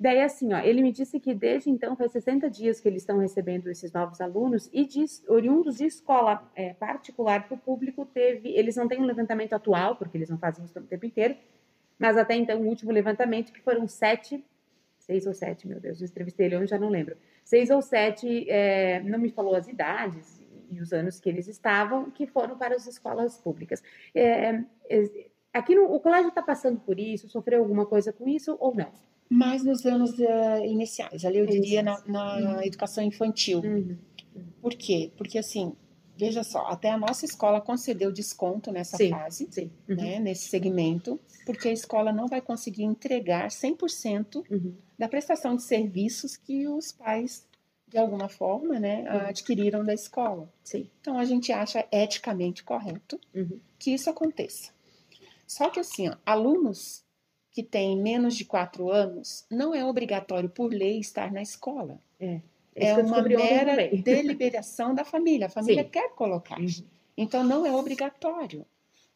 Daí, 0.00 0.20
assim, 0.20 0.52
ó, 0.52 0.58
ele 0.58 0.82
me 0.82 0.90
disse 0.90 1.20
que 1.20 1.32
desde 1.32 1.70
então 1.70 1.94
faz 1.94 2.10
60 2.10 2.50
dias 2.50 2.80
que 2.80 2.88
eles 2.88 3.02
estão 3.02 3.18
recebendo 3.18 3.70
esses 3.70 3.92
novos 3.92 4.20
alunos 4.20 4.68
e 4.72 4.84
de, 4.84 5.04
oriundos 5.28 5.76
de 5.76 5.84
escola 5.84 6.50
é, 6.56 6.74
particular 6.74 7.46
para 7.46 7.54
o 7.54 7.58
público 7.58 8.04
teve, 8.04 8.48
eles 8.48 8.74
não 8.74 8.88
têm 8.88 9.00
um 9.00 9.04
levantamento 9.04 9.52
atual, 9.52 9.94
porque 9.94 10.18
eles 10.18 10.28
não 10.28 10.38
fazem 10.38 10.64
isso 10.64 10.76
o 10.76 10.82
tempo 10.82 11.06
inteiro, 11.06 11.36
mas 12.00 12.16
até 12.16 12.34
então 12.34 12.60
o 12.60 12.66
último 12.66 12.90
levantamento 12.90 13.52
que 13.52 13.60
foram 13.60 13.86
sete, 13.86 14.44
seis 14.98 15.24
ou 15.24 15.34
sete, 15.34 15.68
meu 15.68 15.78
Deus, 15.78 16.00
eu 16.00 16.06
entrevistei 16.06 16.46
ele, 16.46 16.56
eu 16.56 16.66
já 16.66 16.78
não 16.78 16.88
lembro, 16.88 17.16
seis 17.44 17.70
ou 17.70 17.82
sete, 17.82 18.48
é, 18.48 19.00
não 19.02 19.18
me 19.18 19.30
falou 19.30 19.54
as 19.54 19.68
idades 19.68 20.40
e 20.70 20.80
os 20.80 20.92
anos 20.92 21.20
que 21.20 21.28
eles 21.28 21.48
estavam, 21.48 22.10
que 22.10 22.26
foram 22.26 22.56
para 22.56 22.74
as 22.74 22.86
escolas 22.86 23.36
públicas. 23.38 23.82
É, 24.14 24.60
é, 24.88 25.04
aqui 25.52 25.74
no, 25.74 25.92
o 25.92 26.00
colégio 26.00 26.28
está 26.28 26.42
passando 26.42 26.80
por 26.80 26.98
isso, 26.98 27.28
sofreu 27.28 27.60
alguma 27.60 27.86
coisa 27.86 28.12
com 28.12 28.28
isso 28.28 28.56
ou 28.58 28.74
não? 28.74 28.90
Mas 29.28 29.64
nos 29.64 29.84
anos 29.86 30.18
uh, 30.18 30.64
iniciais, 30.64 31.24
ali 31.24 31.38
eu 31.38 31.46
diria 31.46 31.82
na, 31.82 32.02
na 32.06 32.36
uhum. 32.36 32.62
educação 32.62 33.02
infantil. 33.02 33.60
Uhum. 33.60 33.96
Por 34.60 34.74
quê? 34.74 35.10
Porque 35.16 35.38
assim, 35.38 35.74
veja 36.22 36.44
só, 36.44 36.66
até 36.66 36.88
a 36.88 36.96
nossa 36.96 37.24
escola 37.24 37.60
concedeu 37.60 38.12
desconto 38.12 38.70
nessa 38.70 38.96
sim, 38.96 39.10
fase, 39.10 39.48
sim. 39.50 39.72
Uhum. 39.88 39.96
Né, 39.96 40.20
nesse 40.20 40.48
segmento, 40.48 41.18
porque 41.44 41.66
a 41.66 41.72
escola 41.72 42.12
não 42.12 42.28
vai 42.28 42.40
conseguir 42.40 42.84
entregar 42.84 43.48
100% 43.48 44.44
uhum. 44.48 44.76
da 44.96 45.08
prestação 45.08 45.56
de 45.56 45.64
serviços 45.64 46.36
que 46.36 46.68
os 46.68 46.92
pais, 46.92 47.44
de 47.88 47.98
alguma 47.98 48.28
forma, 48.28 48.78
né, 48.78 49.00
uhum. 49.02 49.28
adquiriram 49.30 49.84
da 49.84 49.92
escola. 49.92 50.48
Sim. 50.62 50.88
Então, 51.00 51.18
a 51.18 51.24
gente 51.24 51.50
acha 51.50 51.84
eticamente 51.90 52.62
correto 52.62 53.18
uhum. 53.34 53.58
que 53.76 53.90
isso 53.92 54.08
aconteça. 54.08 54.70
Só 55.44 55.70
que, 55.70 55.80
assim, 55.80 56.08
ó, 56.08 56.14
alunos 56.24 57.02
que 57.50 57.64
tem 57.64 58.00
menos 58.00 58.36
de 58.36 58.44
quatro 58.44 58.92
anos, 58.92 59.44
não 59.50 59.74
é 59.74 59.84
obrigatório 59.84 60.48
por 60.48 60.72
lei 60.72 61.00
estar 61.00 61.32
na 61.32 61.42
escola. 61.42 62.00
É, 62.20 62.40
é 62.74 62.94
uma 62.94 63.22
mera 63.22 63.88
deliberação 63.96 64.94
da 64.94 65.04
família. 65.04 65.46
A 65.46 65.50
família 65.50 65.84
Sim. 65.84 65.90
quer 65.90 66.10
colocar. 66.14 66.58
Uhum. 66.58 66.84
Então, 67.16 67.44
não 67.44 67.66
é 67.66 67.72
obrigatório. 67.72 68.64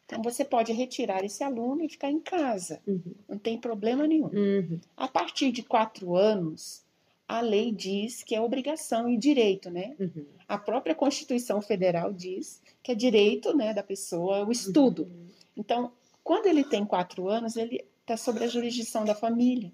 Então, 0.05 0.21
você 0.21 0.45
pode 0.45 0.71
retirar 0.71 1.23
esse 1.23 1.43
aluno 1.43 1.83
e 1.83 1.89
ficar 1.89 2.09
em 2.09 2.19
casa. 2.19 2.79
Uhum. 2.87 3.13
Não 3.27 3.37
tem 3.37 3.57
problema 3.57 4.07
nenhum. 4.07 4.27
Uhum. 4.27 4.79
A 4.95 5.07
partir 5.07 5.51
de 5.51 5.63
quatro 5.63 6.15
anos, 6.15 6.85
a 7.27 7.41
lei 7.41 7.71
diz 7.71 8.23
que 8.23 8.33
é 8.33 8.39
obrigação 8.39 9.09
e 9.09 9.17
direito, 9.17 9.69
né? 9.69 9.95
Uhum. 9.99 10.25
A 10.47 10.57
própria 10.57 10.95
Constituição 10.95 11.61
Federal 11.61 12.13
diz 12.13 12.61
que 12.81 12.91
é 12.93 12.95
direito 12.95 13.55
né, 13.55 13.73
da 13.73 13.83
pessoa 13.83 14.45
o 14.45 14.51
estudo. 14.51 15.03
Uhum. 15.03 15.27
Então, 15.57 15.91
quando 16.23 16.45
ele 16.45 16.63
tem 16.63 16.85
quatro 16.85 17.27
anos, 17.27 17.57
ele 17.57 17.83
está 18.01 18.15
sobre 18.15 18.45
a 18.45 18.47
jurisdição 18.47 19.03
da 19.03 19.13
família. 19.13 19.71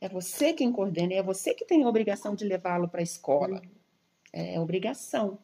É 0.00 0.08
você 0.08 0.52
quem 0.52 0.72
coordena, 0.72 1.14
é 1.14 1.22
você 1.22 1.54
que 1.54 1.64
tem 1.64 1.82
a 1.82 1.88
obrigação 1.88 2.34
de 2.34 2.44
levá-lo 2.44 2.88
para 2.88 3.00
a 3.00 3.02
escola. 3.02 3.60
É 4.32 4.58
obrigação. 4.58 5.38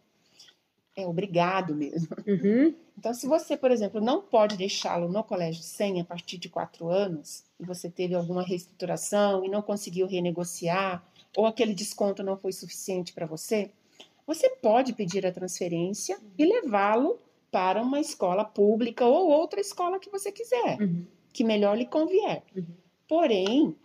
É 0.96 1.06
obrigado 1.06 1.74
mesmo. 1.74 2.08
Uhum. 2.26 2.74
Então, 2.96 3.12
se 3.12 3.26
você, 3.26 3.56
por 3.56 3.70
exemplo, 3.70 4.00
não 4.00 4.22
pode 4.22 4.56
deixá-lo 4.56 5.08
no 5.08 5.22
colégio 5.22 5.62
sem 5.62 6.00
a 6.00 6.04
partir 6.04 6.38
de 6.38 6.48
quatro 6.48 6.88
anos, 6.88 7.44
e 7.60 7.64
você 7.66 7.90
teve 7.90 8.14
alguma 8.14 8.42
reestruturação 8.42 9.44
e 9.44 9.48
não 9.48 9.60
conseguiu 9.60 10.06
renegociar, 10.06 11.06
ou 11.36 11.44
aquele 11.44 11.74
desconto 11.74 12.22
não 12.22 12.38
foi 12.38 12.52
suficiente 12.52 13.12
para 13.12 13.26
você, 13.26 13.70
você 14.26 14.48
pode 14.48 14.94
pedir 14.94 15.26
a 15.26 15.32
transferência 15.32 16.18
e 16.38 16.46
levá-lo 16.46 17.20
para 17.50 17.82
uma 17.82 18.00
escola 18.00 18.44
pública 18.44 19.04
ou 19.04 19.28
outra 19.28 19.60
escola 19.60 20.00
que 20.00 20.10
você 20.10 20.32
quiser. 20.32 20.80
Uhum 20.80 21.06
que 21.36 21.44
melhor 21.44 21.76
lhe 21.76 21.84
convier. 21.84 22.42
Uhum. 22.56 22.64
Porém, 23.06 23.76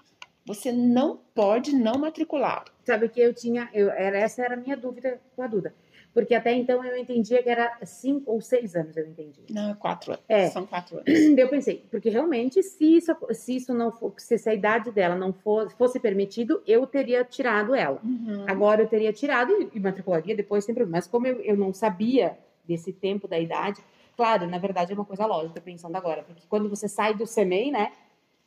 você 0.54 0.72
não 0.72 1.20
pode 1.34 1.74
não 1.74 1.98
matricular. 1.98 2.66
Sabe 2.86 3.10
que 3.10 3.20
eu 3.20 3.34
tinha, 3.34 3.70
eu, 3.74 3.90
era, 3.92 4.18
essa 4.18 4.44
era 4.44 4.56
a 4.56 4.58
minha 4.58 4.76
dúvida 4.76 5.20
com 5.36 5.42
a 5.42 5.48
Duda. 5.48 5.74
Porque 6.14 6.36
até 6.36 6.54
então 6.54 6.84
eu 6.84 6.98
entendia 6.98 7.42
que 7.42 7.50
era 7.50 7.78
cinco 7.84 8.32
ou 8.32 8.42
seis 8.42 8.76
anos, 8.76 8.98
eu 8.98 9.08
entendi. 9.08 9.42
Não, 9.50 9.74
quatro 9.76 10.12
anos. 10.12 10.26
É. 10.28 10.50
São 10.50 10.66
quatro 10.66 10.98
anos. 11.08 11.38
Eu 11.38 11.48
pensei, 11.48 11.86
porque 11.90 12.10
realmente, 12.10 12.62
se 12.62 12.98
isso, 12.98 13.16
se 13.32 13.56
isso 13.56 13.74
não 13.74 13.92
for, 13.92 14.14
se 14.18 14.36
essa 14.36 14.54
idade 14.54 14.92
dela 14.92 15.16
não 15.16 15.32
for, 15.32 15.72
fosse 15.72 16.00
permitido, 16.00 16.62
eu 16.68 16.86
teria 16.86 17.24
tirado 17.24 17.74
ela. 17.74 18.02
Uhum. 18.04 18.46
Agora 18.46 18.82
eu 18.82 18.88
teria 18.88 19.14
tirado 19.14 19.54
e, 19.54 19.78
e 19.78 19.80
matricularia 19.80 20.36
depois 20.36 20.66
sem 20.66 20.76
problema. 20.76 20.98
Mas 20.98 21.08
como 21.08 21.28
eu, 21.28 21.40
eu 21.42 21.56
não 21.56 21.74
sabia 21.74 22.38
desse 22.68 22.92
tempo 22.92 23.28
da 23.28 23.40
idade, 23.40 23.82
Claro, 24.16 24.46
na 24.48 24.58
verdade 24.58 24.92
é 24.92 24.96
uma 24.96 25.06
coisa 25.06 25.26
lógica 25.26 25.60
pensando 25.62 25.96
agora, 25.96 26.22
porque 26.22 26.44
quando 26.48 26.70
você 26.70 26.88
sai 26.88 27.16
do 27.16 27.26
CMEI, 27.26 27.72
né, 27.72 27.92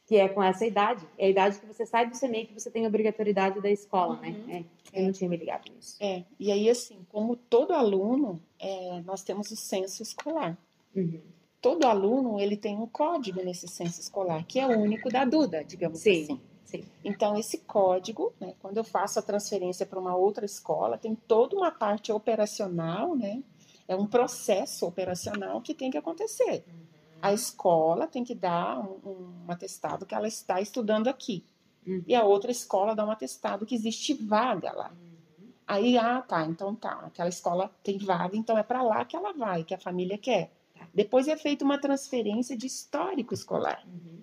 que 0.06 0.16
é 0.16 0.28
com 0.28 0.42
essa 0.42 0.66
idade, 0.66 1.06
é 1.18 1.26
a 1.26 1.30
idade 1.30 1.58
que 1.58 1.66
você 1.66 1.86
sai 1.86 2.08
do 2.08 2.18
CMEI 2.18 2.46
que 2.46 2.54
você 2.54 2.70
tem 2.70 2.86
obrigatoriedade 2.86 3.60
da 3.60 3.70
escola, 3.70 4.20
né? 4.20 4.28
uhum. 4.28 4.46
né? 4.46 4.64
É, 4.92 5.00
eu 5.00 5.04
não 5.06 5.12
tinha 5.12 5.28
me 5.28 5.36
ligado 5.36 5.70
nisso. 5.72 5.96
É, 5.98 6.24
e 6.38 6.52
aí 6.52 6.68
assim, 6.68 6.98
como 7.08 7.36
todo 7.36 7.72
aluno, 7.72 8.40
é, 8.58 9.00
nós 9.04 9.22
temos 9.22 9.50
o 9.50 9.56
censo 9.56 10.02
escolar. 10.02 10.58
Uhum. 10.94 11.20
Todo 11.60 11.86
aluno, 11.86 12.38
ele 12.38 12.56
tem 12.56 12.76
um 12.76 12.86
código 12.86 13.42
nesse 13.42 13.66
censo 13.66 13.98
escolar, 14.00 14.44
que 14.46 14.60
é 14.60 14.66
o 14.66 14.78
único 14.78 15.08
da 15.08 15.24
Duda, 15.24 15.64
digamos 15.64 16.00
Sim. 16.00 16.24
assim. 16.24 16.40
Sim. 16.64 16.84
Então, 17.02 17.38
esse 17.38 17.58
código, 17.58 18.32
né, 18.40 18.54
quando 18.60 18.76
eu 18.76 18.84
faço 18.84 19.18
a 19.18 19.22
transferência 19.22 19.86
para 19.86 19.98
uma 19.98 20.14
outra 20.14 20.44
escola, 20.44 20.98
tem 20.98 21.14
toda 21.14 21.56
uma 21.56 21.70
parte 21.70 22.12
operacional, 22.12 23.14
né, 23.16 23.42
é 23.86 23.96
um 23.96 24.06
processo 24.06 24.86
operacional 24.86 25.60
que 25.60 25.72
tem 25.72 25.90
que 25.90 25.96
acontecer. 25.96 26.64
Uhum. 26.66 26.93
A 27.24 27.32
escola 27.32 28.06
tem 28.06 28.22
que 28.22 28.34
dar 28.34 28.78
um, 28.78 29.00
um, 29.08 29.44
atestado 29.48 30.04
que 30.04 30.14
ela 30.14 30.28
está 30.28 30.60
estudando 30.60 31.08
aqui. 31.08 31.44
Uhum. 31.86 32.02
E 32.06 32.14
a 32.14 32.24
outra 32.24 32.50
escola 32.50 32.94
dá 32.94 33.04
um 33.04 33.10
atestado 33.10 33.64
que 33.64 33.74
existe 33.74 34.12
vaga 34.14 34.72
lá. 34.72 34.90
Uhum. 34.90 35.48
Aí, 35.66 35.96
ah, 35.96 36.20
tá, 36.20 36.44
então 36.44 36.74
tá, 36.74 36.92
aquela 37.06 37.28
escola 37.28 37.70
tem 37.82 37.98
vaga, 37.98 38.36
então 38.36 38.58
é 38.58 38.62
para 38.62 38.82
lá 38.82 39.04
que 39.04 39.16
ela 39.16 39.32
vai, 39.32 39.64
que 39.64 39.74
a 39.74 39.78
família 39.78 40.18
quer. 40.18 40.52
Tá. 40.78 40.86
Depois 40.92 41.26
é 41.26 41.36
feita 41.36 41.64
uma 41.64 41.80
transferência 41.80 42.56
de 42.56 42.66
histórico 42.66 43.32
escolar. 43.32 43.82
Uhum. 43.86 44.20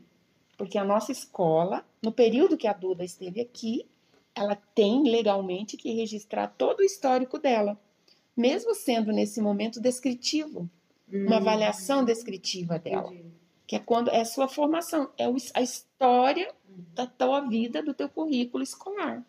Porque 0.58 0.78
a 0.78 0.84
nossa 0.84 1.12
escola, 1.12 1.84
no 2.04 2.12
período 2.12 2.58
que 2.58 2.68
a 2.68 2.74
Duda 2.74 3.04
esteve 3.04 3.42
aqui, 3.42 3.88
ela 4.36 4.56
tem 4.56 5.10
legalmente 5.10 5.76
que 5.76 5.94
registrar 5.94 6.48
todo 6.48 6.82
o 6.82 6.84
histórico 6.84 7.40
dela 7.40 7.80
mesmo 8.36 8.74
sendo 8.74 9.12
nesse 9.12 9.42
momento 9.42 9.80
descritivo. 9.80 10.70
Uma 11.12 11.38
avaliação 11.38 12.04
descritiva 12.04 12.80
dela, 12.80 13.14
que 13.68 13.76
é 13.76 13.80
quando 13.80 14.10
é 14.10 14.22
a 14.22 14.26
sua 14.26 14.48
formação, 14.48 15.10
é 15.18 15.26
a 15.54 15.62
história 15.62 16.54
uhum. 16.70 16.84
da 16.94 17.08
tua 17.08 17.42
vida, 17.42 17.82
do 17.82 17.94
teu 17.94 18.10
currículo 18.10 18.64
escolar. 18.64 19.24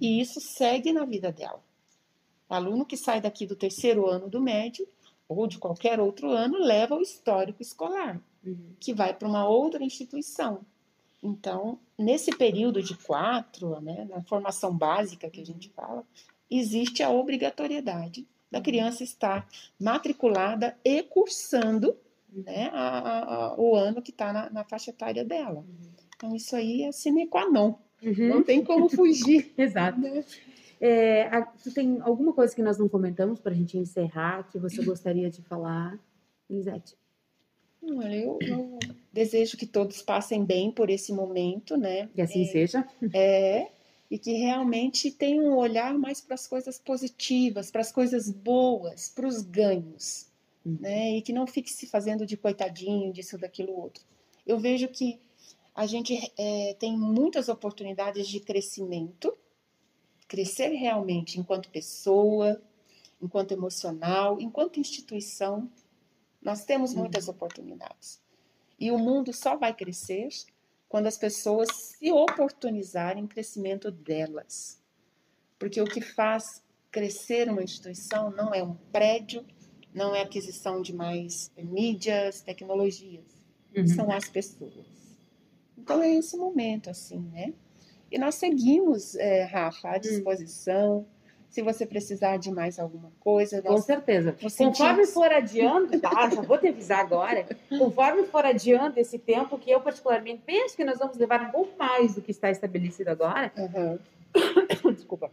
E 0.00 0.20
isso 0.20 0.40
segue 0.40 0.92
na 0.92 1.04
vida 1.04 1.30
dela. 1.30 1.62
O 2.48 2.54
aluno 2.54 2.84
que 2.84 2.96
sai 2.96 3.20
daqui 3.20 3.46
do 3.46 3.54
terceiro 3.54 4.06
ano 4.06 4.28
do 4.28 4.40
médio 4.40 4.86
ou 5.28 5.46
de 5.46 5.58
qualquer 5.58 6.00
outro 6.00 6.30
ano 6.30 6.58
leva 6.58 6.96
o 6.96 7.02
histórico 7.02 7.62
escolar, 7.62 8.20
uhum. 8.44 8.74
que 8.80 8.94
vai 8.94 9.14
para 9.14 9.28
uma 9.28 9.46
outra 9.46 9.84
instituição. 9.84 10.64
Então, 11.22 11.78
nesse 11.98 12.30
período 12.36 12.82
de 12.82 12.96
quatro, 12.96 13.80
né, 13.80 14.06
na 14.08 14.22
formação 14.22 14.76
básica 14.76 15.28
que 15.28 15.40
a 15.40 15.46
gente 15.46 15.68
fala, 15.70 16.04
existe 16.50 17.02
a 17.02 17.10
obrigatoriedade 17.10 18.26
da 18.50 18.60
criança 18.60 19.02
estar 19.02 19.46
matriculada 19.78 20.76
e 20.84 21.02
cursando 21.02 21.96
né, 22.32 22.70
a, 22.72 23.34
a, 23.34 23.60
o 23.60 23.74
ano 23.74 24.02
que 24.02 24.10
está 24.10 24.32
na, 24.32 24.50
na, 24.50 24.64
faixa 24.64 24.90
etária 24.90 25.24
dela. 25.24 25.64
Então, 26.16 26.34
isso 26.34 26.54
aí 26.56 26.82
é 26.82 26.92
sine 26.92 27.26
qua 27.26 27.48
non. 27.48 27.74
Uhum. 28.02 28.28
Não 28.28 28.42
tem 28.42 28.62
como 28.62 28.88
fugir. 28.88 29.52
Exato. 29.58 30.00
Né? 30.00 30.24
É, 30.80 31.22
a, 31.24 31.42
tem 31.74 31.98
alguma 32.00 32.32
coisa 32.32 32.54
que 32.54 32.62
nós 32.62 32.78
não 32.78 32.88
comentamos 32.88 33.40
para 33.40 33.52
a 33.52 33.54
gente 33.54 33.76
encerrar 33.76 34.48
que 34.50 34.58
você 34.58 34.82
gostaria 34.84 35.30
de 35.30 35.42
falar, 35.42 35.98
Lisete? 36.48 36.96
Olha, 37.82 38.16
eu, 38.16 38.38
eu, 38.42 38.78
desejo 39.12 39.56
que 39.56 39.66
todos 39.66 40.02
passem 40.02 40.44
bem 40.44 40.70
por 40.70 40.90
esse 40.90 41.12
momento, 41.12 41.76
né? 41.76 42.08
Que 42.14 42.20
assim 42.20 42.42
é, 42.42 42.46
seja. 42.46 42.88
É, 43.12 43.68
e 44.10 44.18
que 44.18 44.32
realmente 44.32 45.10
tem 45.10 45.40
um 45.40 45.54
olhar 45.56 45.96
mais 45.98 46.20
para 46.20 46.34
as 46.34 46.46
coisas 46.46 46.78
positivas, 46.78 47.70
para 47.70 47.82
as 47.82 47.92
coisas 47.92 48.30
boas, 48.30 49.08
para 49.08 49.26
os 49.26 49.42
ganhos, 49.42 50.26
uhum. 50.64 50.78
né? 50.80 51.16
E 51.16 51.22
que 51.22 51.32
não 51.32 51.46
fique 51.46 51.70
se 51.70 51.86
fazendo 51.86 52.24
de 52.24 52.36
coitadinho, 52.36 53.12
disso, 53.12 53.36
daquilo, 53.36 53.78
outro. 53.78 54.02
Eu 54.46 54.58
vejo 54.58 54.88
que 54.88 55.20
a 55.74 55.86
gente 55.86 56.32
é, 56.38 56.74
tem 56.78 56.96
muitas 56.96 57.48
oportunidades 57.48 58.26
de 58.26 58.40
crescimento, 58.40 59.36
crescer 60.26 60.70
realmente 60.70 61.38
enquanto 61.38 61.70
pessoa, 61.70 62.60
enquanto 63.20 63.52
emocional, 63.52 64.40
enquanto 64.40 64.80
instituição. 64.80 65.70
Nós 66.40 66.64
temos 66.64 66.92
uhum. 66.92 67.00
muitas 67.00 67.28
oportunidades. 67.28 68.20
E 68.80 68.90
o 68.90 68.98
mundo 68.98 69.32
só 69.32 69.56
vai 69.56 69.74
crescer 69.74 70.28
quando 70.88 71.06
as 71.06 71.18
pessoas 71.18 71.68
se 71.72 72.10
oportunizarem 72.10 73.24
o 73.24 73.28
crescimento 73.28 73.90
delas. 73.90 74.80
Porque 75.58 75.80
o 75.80 75.84
que 75.84 76.00
faz 76.00 76.62
crescer 76.90 77.50
uma 77.50 77.62
instituição 77.62 78.30
não 78.30 78.54
é 78.54 78.62
um 78.62 78.74
prédio, 78.90 79.44
não 79.92 80.14
é 80.14 80.22
aquisição 80.22 80.80
de 80.80 80.94
mais 80.94 81.50
mídias, 81.56 82.40
tecnologias, 82.40 83.24
uhum. 83.76 83.86
são 83.86 84.10
as 84.10 84.28
pessoas. 84.28 84.86
Então 85.76 86.02
é 86.02 86.14
esse 86.14 86.36
momento, 86.36 86.90
assim, 86.90 87.20
né? 87.32 87.52
E 88.10 88.18
nós 88.18 88.36
seguimos, 88.36 89.14
é, 89.16 89.44
Rafa, 89.44 89.88
Hum. 89.88 89.92
à 89.92 89.98
disposição. 89.98 91.06
Se 91.48 91.62
você 91.62 91.86
precisar 91.86 92.36
de 92.36 92.50
mais 92.50 92.78
alguma 92.78 93.10
coisa, 93.20 93.62
Com 93.62 93.72
nós 93.72 93.84
certeza. 93.84 94.36
nós 94.40 94.54
Conforme 94.56 94.74
sentimos- 95.06 95.12
for 95.14 95.32
adiando, 95.32 95.98
tá? 95.98 96.28
Já 96.30 96.42
vou 96.42 96.58
te 96.58 96.68
avisar 96.68 97.00
agora. 97.00 97.46
Conforme 97.68 98.24
for 98.24 98.44
adiando 98.44 99.00
esse 99.00 99.18
tempo, 99.18 99.58
que 99.58 99.70
eu 99.70 99.80
particularmente 99.80 100.42
penso 100.44 100.76
que 100.76 100.84
nós 100.84 100.98
vamos 100.98 101.16
levar 101.16 101.40
um 101.42 101.50
pouco 101.50 101.72
mais 101.78 102.14
do 102.14 102.20
que 102.22 102.30
está 102.30 102.50
estabelecido 102.50 103.08
agora. 103.08 103.50
Aham. 103.56 103.98
Desculpa. 104.94 105.30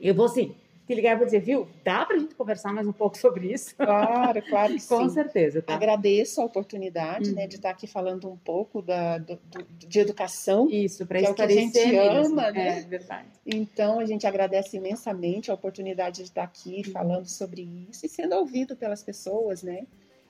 Eu 0.00 0.14
vou 0.14 0.28
sim 0.28 0.54
te 0.86 0.94
ligar 0.94 1.20
e 1.20 1.24
dizer, 1.24 1.40
viu? 1.40 1.66
Dá 1.82 2.04
pra 2.04 2.18
gente 2.18 2.34
conversar 2.34 2.72
mais 2.72 2.86
um 2.86 2.92
pouco 2.92 3.16
sobre 3.16 3.52
isso? 3.52 3.74
Claro, 3.76 4.42
claro 4.42 4.74
que 4.74 4.80
Com 4.86 5.08
sim. 5.08 5.14
certeza, 5.14 5.62
tá? 5.62 5.74
Agradeço 5.74 6.40
a 6.40 6.44
oportunidade 6.44 7.30
Uhum. 7.30 7.36
né, 7.36 7.46
de 7.46 7.56
estar 7.56 7.70
aqui 7.70 7.86
falando 7.86 8.28
um 8.30 8.36
pouco 8.36 8.82
da, 8.82 9.18
do- 9.18 9.36
do- 9.36 9.64
de 9.86 10.00
educação. 10.00 10.68
Isso, 10.70 11.06
para 11.06 11.20
Que 11.20 11.26
é 11.26 11.30
o 11.30 11.34
que 11.34 11.42
a 11.42 11.48
gente 11.48 11.76
esclarecer 11.76 12.12
mesmo. 12.12 12.34
ama, 12.40 12.50
né? 12.50 12.78
É 12.78 12.82
verdade. 12.82 13.28
Então, 13.46 13.98
a 13.98 14.04
gente 14.04 14.26
agradece 14.26 14.76
imensamente 14.76 15.50
a 15.50 15.54
oportunidade 15.54 16.16
de 16.16 16.22
estar 16.24 16.42
aqui 16.44 16.82
Uhum. 16.86 16.92
falando 16.92 17.26
sobre 17.28 17.62
isso 17.90 18.04
e 18.04 18.08
sendo 18.08 18.34
ouvido 18.34 18.76
pelas 18.76 19.02
pessoas, 19.02 19.62
né? 19.62 19.86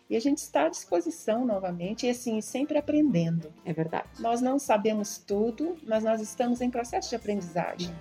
E 0.08 0.16
a 0.16 0.20
gente 0.20 0.38
está 0.38 0.66
à 0.66 0.68
disposição 0.68 1.46
novamente 1.46 2.06
e, 2.06 2.10
assim, 2.10 2.40
sempre 2.40 2.76
aprendendo. 2.76 3.52
É 3.64 3.72
verdade. 3.72 4.06
Nós 4.20 4.40
não 4.40 4.58
sabemos 4.58 5.18
tudo, 5.18 5.76
mas 5.86 6.04
nós 6.04 6.20
estamos 6.20 6.60
em 6.60 6.70
processo 6.70 7.08
de 7.08 7.16
aprendizagem. 7.16 7.94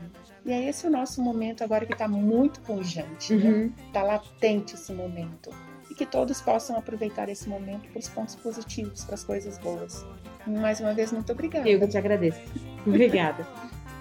E 0.45 0.51
é 0.51 0.67
esse 0.67 0.85
o 0.85 0.89
nosso 0.89 1.21
momento 1.21 1.63
agora 1.63 1.85
que 1.85 1.93
está 1.93 2.07
muito 2.07 2.59
pungente, 2.61 3.33
né? 3.33 3.49
Uhum. 3.49 3.73
Está 3.87 4.03
latente 4.03 4.75
esse 4.75 4.91
momento. 4.91 5.49
E 5.89 5.95
que 5.95 6.05
todos 6.05 6.41
possam 6.41 6.77
aproveitar 6.77 7.29
esse 7.29 7.47
momento 7.47 7.87
para 7.89 7.99
os 7.99 8.09
pontos 8.09 8.35
positivos, 8.35 9.05
para 9.05 9.15
as 9.15 9.23
coisas 9.23 9.57
boas. 9.57 10.05
Mais 10.45 10.81
uma 10.81 10.93
vez, 10.93 11.11
muito 11.13 11.31
obrigada. 11.31 11.69
Eu 11.69 11.79
que 11.79 11.87
te 11.87 11.97
agradeço. 11.97 12.41
Obrigada. 12.85 13.47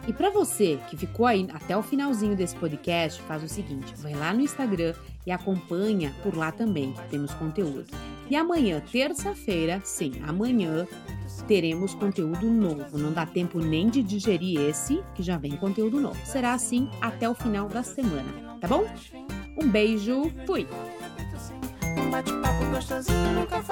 E 0.08 0.12
para 0.12 0.30
você 0.30 0.80
que 0.88 0.96
ficou 0.96 1.24
aí 1.26 1.46
até 1.52 1.76
o 1.76 1.82
finalzinho 1.82 2.34
desse 2.34 2.56
podcast, 2.56 3.22
faz 3.22 3.44
o 3.44 3.48
seguinte: 3.48 3.94
vai 3.98 4.12
lá 4.12 4.34
no 4.34 4.40
Instagram 4.40 4.94
e 5.26 5.30
acompanha 5.30 6.14
por 6.22 6.36
lá 6.36 6.50
também, 6.50 6.92
que 6.92 7.08
temos 7.08 7.32
conteúdo. 7.34 7.86
E 8.28 8.36
amanhã, 8.36 8.80
terça-feira, 8.80 9.80
sim, 9.84 10.14
amanhã 10.26 10.86
teremos 11.46 11.94
conteúdo 11.94 12.46
novo. 12.46 12.98
Não 12.98 13.12
dá 13.12 13.26
tempo 13.26 13.58
nem 13.58 13.88
de 13.88 14.02
digerir 14.02 14.60
esse, 14.60 15.02
que 15.14 15.22
já 15.22 15.36
vem 15.36 15.56
conteúdo 15.56 16.00
novo. 16.00 16.18
Será 16.24 16.54
assim 16.54 16.88
até 17.00 17.28
o 17.28 17.34
final 17.34 17.68
da 17.68 17.82
semana, 17.82 18.58
tá 18.60 18.68
bom? 18.68 18.84
Um 19.60 19.68
beijo, 19.68 20.30
fui! 20.46 20.66
Um 21.98 22.10
bate-papo 22.10 22.64
gostosinho 22.66 23.32
nunca. 23.32 23.62